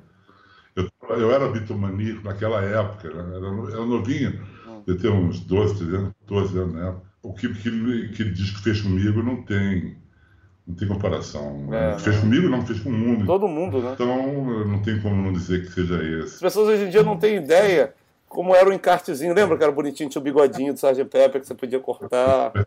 eu, 0.76 0.88
eu 1.16 1.30
era 1.30 1.48
bitomaníaco 1.48 2.24
naquela 2.24 2.62
época, 2.62 3.09
né? 3.09 3.37
era, 3.37 3.46
era 3.46 3.85
novinho, 3.85 4.40
hum. 4.66 4.83
eu 4.87 4.98
ter 4.98 5.09
uns 5.09 5.40
12, 5.40 5.78
13 5.78 5.96
anos, 5.96 6.12
12 6.26 6.59
anos 6.59 6.74
né? 6.74 6.94
O 7.22 7.33
que, 7.33 7.48
que, 7.54 8.09
que 8.09 8.24
disco 8.24 8.61
fez 8.61 8.80
comigo 8.80 9.22
não 9.22 9.42
tem 9.42 9.96
não 10.66 10.74
tem 10.74 10.88
comparação. 10.88 11.68
É, 11.72 11.98
fez 11.98 12.18
comigo, 12.18 12.48
não, 12.48 12.64
fez 12.64 12.81
com 12.81 12.88
o 12.88 12.92
mundo. 12.92 13.27
Todo 13.27 13.46
mundo, 13.46 13.81
né? 13.81 13.92
Então, 13.92 14.64
não 14.64 14.81
tem 14.81 15.00
como 15.00 15.14
não 15.14 15.33
dizer 15.33 15.62
que 15.62 15.72
seja 15.72 16.03
esse. 16.03 16.35
As 16.35 16.40
pessoas 16.40 16.68
hoje 16.68 16.85
em 16.85 16.90
dia 16.90 17.03
não 17.03 17.18
têm 17.18 17.37
ideia 17.37 17.92
como 18.35 18.55
era 18.55 18.68
o 18.68 18.72
encartezinho. 18.72 19.33
Lembra 19.35 19.57
que 19.57 19.62
era 19.62 19.72
bonitinho, 19.72 20.11
tinha 20.11 20.20
o 20.20 20.24
bigodinho 20.24 20.72
do 20.72 20.77
Sgt. 20.77 21.05
Pepper 21.05 21.40
que 21.40 21.46
você 21.46 21.55
podia 21.55 21.79
cortar? 21.79 22.53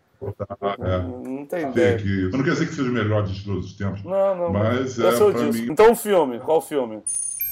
É. 0.80 0.98
Não 1.00 1.46
tem 1.46 1.70
ideia. 1.70 1.96
Que... 1.96 2.24
Eu 2.24 2.32
não 2.32 2.44
quer 2.44 2.54
dizer 2.54 2.66
que 2.66 2.74
seja 2.74 2.90
o 2.90 2.92
melhor 2.92 3.24
de 3.24 3.46
todos 3.46 3.68
os 3.68 3.74
tempos. 3.74 4.04
Não, 4.04 4.36
não. 4.36 4.52
Mas 4.52 4.98
é, 4.98 5.10
é 5.10 5.52
mim... 5.52 5.68
Então, 5.70 5.92
o 5.92 5.96
filme. 5.96 6.40
Qual 6.40 6.60
filme? 6.60 7.04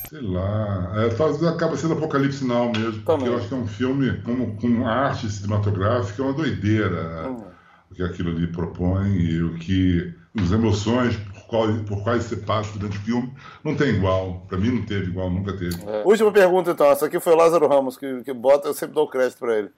Sei 0.09 0.19
lá. 0.19 0.91
É, 0.95 1.11
faz, 1.11 1.43
acaba 1.43 1.77
sendo 1.77 1.93
Apocalipse 1.93 2.43
Now 2.43 2.71
mesmo. 2.71 3.03
Também. 3.03 3.03
Porque 3.03 3.29
eu 3.29 3.37
acho 3.37 3.47
que 3.47 3.53
é 3.53 3.57
um 3.57 3.67
filme 3.67 4.19
com, 4.23 4.55
com 4.55 4.87
arte 4.87 5.29
cinematográfica, 5.29 6.23
é 6.23 6.25
uma 6.25 6.33
doideira. 6.33 7.29
Hum. 7.29 7.43
O 7.91 7.93
que 7.93 8.01
aquilo 8.01 8.31
ali 8.31 8.47
propõe 8.47 9.15
e 9.15 9.43
o 9.43 9.53
que 9.59 10.15
as 10.37 10.51
emoções 10.51 11.15
por, 11.15 11.47
qual, 11.47 11.67
por 11.85 12.03
quais 12.03 12.23
você 12.23 12.37
passa 12.37 12.77
durante 12.77 12.97
o 12.97 13.01
filme, 13.01 13.33
não 13.63 13.75
tem 13.75 13.89
igual. 13.89 14.45
Para 14.47 14.57
mim 14.57 14.71
não 14.71 14.85
teve 14.85 15.11
igual, 15.11 15.29
nunca 15.29 15.53
teve. 15.53 15.75
É. 15.85 16.03
Última 16.05 16.31
pergunta, 16.31 16.71
então. 16.71 16.87
Essa 16.87 17.05
aqui 17.05 17.19
foi 17.19 17.33
o 17.33 17.37
Lázaro 17.37 17.67
Ramos 17.67 17.97
que, 17.97 18.23
que 18.23 18.33
bota, 18.33 18.67
eu 18.67 18.73
sempre 18.73 18.95
dou 18.95 19.07
crédito 19.07 19.39
para 19.39 19.57
ele. 19.57 19.69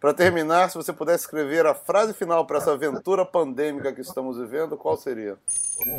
Para 0.00 0.12
terminar, 0.12 0.68
se 0.68 0.76
você 0.76 0.92
pudesse 0.92 1.24
escrever 1.24 1.64
a 1.66 1.74
frase 1.74 2.12
final 2.12 2.44
para 2.44 2.58
essa 2.58 2.72
aventura 2.72 3.24
pandêmica 3.24 3.92
que 3.92 4.00
estamos 4.00 4.36
vivendo, 4.38 4.76
qual 4.76 4.96
seria? 4.96 5.36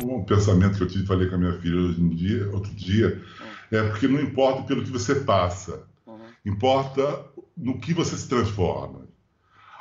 Um 0.04 0.22
pensamento 0.24 0.76
que 0.76 0.82
eu 0.82 0.88
tive 0.88 1.06
falei 1.06 1.28
com 1.28 1.36
a 1.36 1.38
minha 1.38 1.58
filha 1.60 1.80
hoje 1.80 2.00
em 2.00 2.08
dia, 2.10 2.50
outro 2.52 2.70
dia, 2.74 3.22
é 3.70 3.82
porque 3.82 4.08
não 4.08 4.20
importa 4.20 4.62
pelo 4.62 4.82
que 4.82 4.90
você 4.90 5.14
passa, 5.14 5.84
uhum. 6.06 6.18
importa 6.44 7.24
no 7.56 7.78
que 7.78 7.94
você 7.94 8.16
se 8.16 8.28
transforma. 8.28 9.06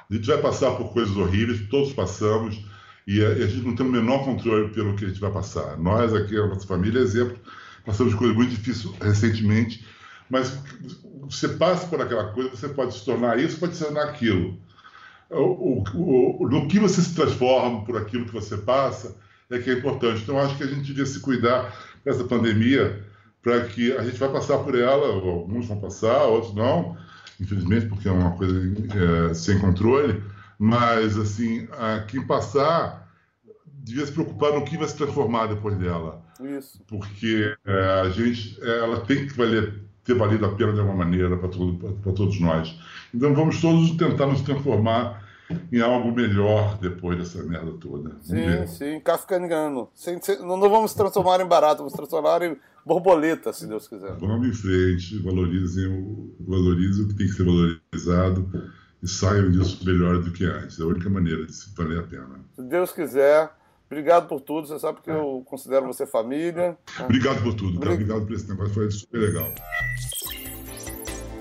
A 0.10 0.14
gente 0.14 0.28
vai 0.28 0.38
passar 0.38 0.72
por 0.76 0.94
coisas 0.94 1.16
horríveis, 1.18 1.68
todos 1.70 1.92
passamos, 1.92 2.64
e 3.08 3.24
a, 3.24 3.48
gente 3.48 3.66
não 3.66 3.74
tem 3.74 3.86
o 3.86 3.90
menor 3.90 4.26
controle 4.26 4.70
pelo 4.74 4.94
que 4.94 5.06
a 5.06 5.08
gente 5.08 5.22
vai 5.22 5.32
passar. 5.32 5.78
Nós 5.78 6.14
aqui, 6.14 6.38
a 6.38 6.46
nossa 6.46 6.68
família, 6.68 7.00
exemplo, 7.00 7.40
passamos 7.86 8.14
coisas 8.14 8.36
muito 8.36 8.52
difíceis 8.52 8.94
recentemente, 9.00 9.88
mas 10.30 10.62
você 11.22 11.48
passa 11.48 11.88
por 11.88 12.02
aquela 12.02 12.34
coisa, 12.34 12.50
você 12.50 12.68
pode 12.68 12.94
se 12.94 13.06
tornar 13.06 13.40
isso, 13.40 13.60
pode 13.60 13.78
se 13.78 13.86
tornar 13.86 14.04
aquilo. 14.04 14.60
O, 15.30 15.84
o, 15.94 16.44
o, 16.44 16.50
no 16.50 16.68
que 16.68 16.80
você 16.80 17.02
se 17.02 17.16
transforma 17.16 17.86
por 17.86 17.96
aquilo 17.96 18.26
que 18.26 18.34
você 18.34 18.58
passa 18.58 19.16
é 19.50 19.58
que 19.58 19.70
é 19.70 19.74
importante. 19.74 20.24
Então, 20.24 20.38
acho 20.38 20.58
que 20.58 20.64
a 20.64 20.68
gente 20.68 20.84
devia 20.84 21.06
se 21.06 21.22
cuidar 21.22 21.74
dessa 22.04 22.26
pandemia 22.26 23.06
para 23.42 23.62
que 23.62 23.94
a 23.94 24.04
gente 24.04 24.18
vai 24.18 24.30
passar 24.30 24.58
por 24.60 24.78
ela, 24.78 25.08
alguns 25.08 25.66
vão 25.68 25.80
passar, 25.80 26.24
outros 26.24 26.54
não, 26.54 26.98
infelizmente, 27.40 27.86
porque 27.86 28.10
é 28.10 28.12
uma 28.12 28.32
coisa 28.32 28.54
é, 29.30 29.34
sem 29.34 29.58
controle, 29.60 30.22
mas, 30.58 31.18
assim, 31.18 31.68
a, 31.72 32.02
quem 32.02 32.26
passar 32.26 33.08
devia 33.66 34.06
se 34.06 34.12
preocupar 34.12 34.54
no 34.54 34.66
que 34.66 34.78
vai 34.78 34.88
se 34.88 34.98
transformar 34.98 35.48
depois 35.48 35.78
dela. 35.78 36.22
Isso. 36.42 36.82
Porque 36.88 37.56
é, 37.66 38.02
a 38.02 38.10
gente, 38.10 38.58
é, 38.62 38.80
ela 38.80 39.00
tem 39.02 39.28
que 39.28 39.34
valer, 39.34 39.82
ter 40.04 40.16
valido 40.16 40.46
a 40.46 40.56
pena 40.56 40.74
de 40.74 40.80
alguma 40.80 41.06
maneira 41.06 41.38
para 41.38 41.50
todo, 41.50 41.94
todos 42.14 42.40
nós. 42.40 42.78
Então 43.14 43.34
vamos 43.34 43.62
todos 43.62 43.92
tentar 43.92 44.28
nos 44.28 44.42
transformar 44.42 45.26
em 45.72 45.80
algo 45.80 46.12
melhor 46.12 46.78
depois 46.80 47.18
dessa 47.18 47.42
merda 47.44 47.72
toda. 47.80 48.10
Vamos 48.10 48.28
sim, 48.28 48.36
ver. 48.36 48.68
sim, 48.68 49.00
Kafkaniano. 49.00 49.90
Não, 50.42 50.58
não 50.58 50.70
vamos 50.70 50.94
transformar 50.94 51.40
em 51.40 51.48
barato, 51.48 51.78
vamos 51.78 51.94
transformar 51.94 52.42
em 52.42 52.58
borboleta, 52.86 53.54
se 53.54 53.66
Deus 53.68 53.88
quiser. 53.88 54.14
Vamos 54.18 54.48
em 54.48 54.54
frente, 54.54 55.18
valorizem, 55.20 56.34
valorizem 56.40 57.06
o 57.06 57.08
que 57.08 57.16
tem 57.16 57.28
que 57.28 57.34
ser 57.34 57.46
valorizado 57.46 58.50
e 59.02 59.08
saiam 59.08 59.52
disso 59.52 59.86
melhor 59.86 60.22
do 60.22 60.32
que 60.32 60.46
antes. 60.46 60.80
É 60.80 60.84
a 60.84 60.88
única 60.88 61.10
maneira 61.10 61.46
de 61.46 61.54
se 61.54 61.70
valer 61.76 62.00
a 62.00 62.04
pena. 62.04 62.40
Se 62.56 62.62
Deus 62.62 62.92
quiser. 62.92 63.52
Obrigado 63.90 64.28
por 64.28 64.42
tudo. 64.42 64.68
Você 64.68 64.80
sabe 64.80 65.02
que 65.02 65.10
eu 65.10 65.44
considero 65.46 65.86
você 65.86 66.06
família. 66.06 66.78
Obrigado 67.00 67.42
por 67.42 67.54
tudo, 67.54 67.80
cara. 67.80 67.94
Obrigado 67.94 68.26
por 68.26 68.34
esse 68.34 68.50
negócio. 68.50 68.74
Foi 68.74 68.92
super 68.92 69.18
legal. 69.20 69.54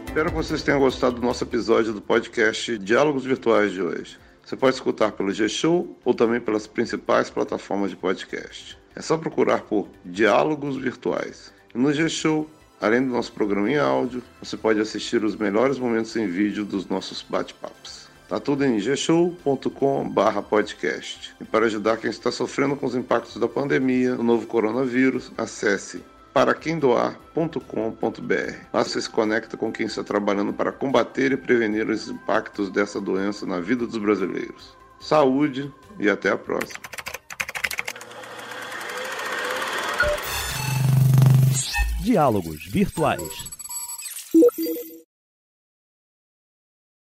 Espero 0.07 0.31
que 0.31 0.37
vocês 0.37 0.63
tenham 0.63 0.79
gostado 0.79 1.17
do 1.17 1.23
nosso 1.23 1.45
episódio 1.45 1.93
do 1.93 2.01
podcast 2.01 2.79
Diálogos 2.79 3.25
Virtuais 3.25 3.73
de 3.73 3.83
hoje. 3.83 4.17
Você 4.45 4.57
pode 4.57 4.77
escutar 4.77 5.11
pelo 5.13 5.33
G-Show 5.33 5.99
ou 6.05 6.15
também 6.15 6.41
pelas 6.41 6.69
principais 6.69 7.29
plataformas 7.29 7.91
de 7.91 7.97
podcast. 7.97 8.79
É 8.95 9.03
só 9.03 9.19
procurar 9.19 9.63
por 9.63 9.89
Diálogos 10.05 10.77
Virtuais. 10.77 11.53
E 11.75 11.79
no 11.79 11.93
G-Show 11.93 12.49
Além 12.81 13.01
do 13.01 13.09
nosso 13.09 13.33
programa 13.33 13.71
em 13.71 13.79
áudio, 13.79 14.23
você 14.43 14.57
pode 14.57 14.81
assistir 14.81 15.23
os 15.25 15.35
melhores 15.35 15.79
momentos 15.79 16.15
em 16.17 16.27
vídeo 16.27 16.65
dos 16.65 16.87
nossos 16.87 17.23
bate-papos. 17.23 18.07
Tá 18.29 18.39
tudo 18.41 18.65
em 18.65 18.79
gshow.com/podcast. 18.79 21.35
E 21.41 21.45
para 21.45 21.67
ajudar 21.67 21.97
quem 21.97 22.11
está 22.11 22.33
sofrendo 22.33 22.77
com 22.77 22.87
os 22.87 22.95
impactos 22.95 23.37
da 23.37 23.49
pandemia 23.49 24.15
do 24.17 24.23
novo 24.23 24.47
coronavírus, 24.47 25.33
acesse 25.39 26.05
paraquemdoar.com.br. 26.35 28.55
Lá 28.73 28.85
você 28.85 29.01
se 29.01 29.09
conecta 29.09 29.57
com 29.57 29.73
quem 29.73 29.87
está 29.87 30.05
trabalhando 30.05 30.53
para 30.53 30.71
combater 30.71 31.33
e 31.33 31.37
prevenir 31.37 31.89
os 31.89 32.09
impactos 32.09 32.69
dessa 32.69 33.01
doença 33.01 33.47
na 33.47 33.59
vida 33.59 33.87
dos 33.87 33.97
brasileiros. 33.97 34.77
Saúde 35.01 35.73
e 35.99 36.11
até 36.11 36.29
a 36.31 36.37
próxima. 36.37 36.81
Diálogos 42.07 42.69
Virtuais. 42.69 43.56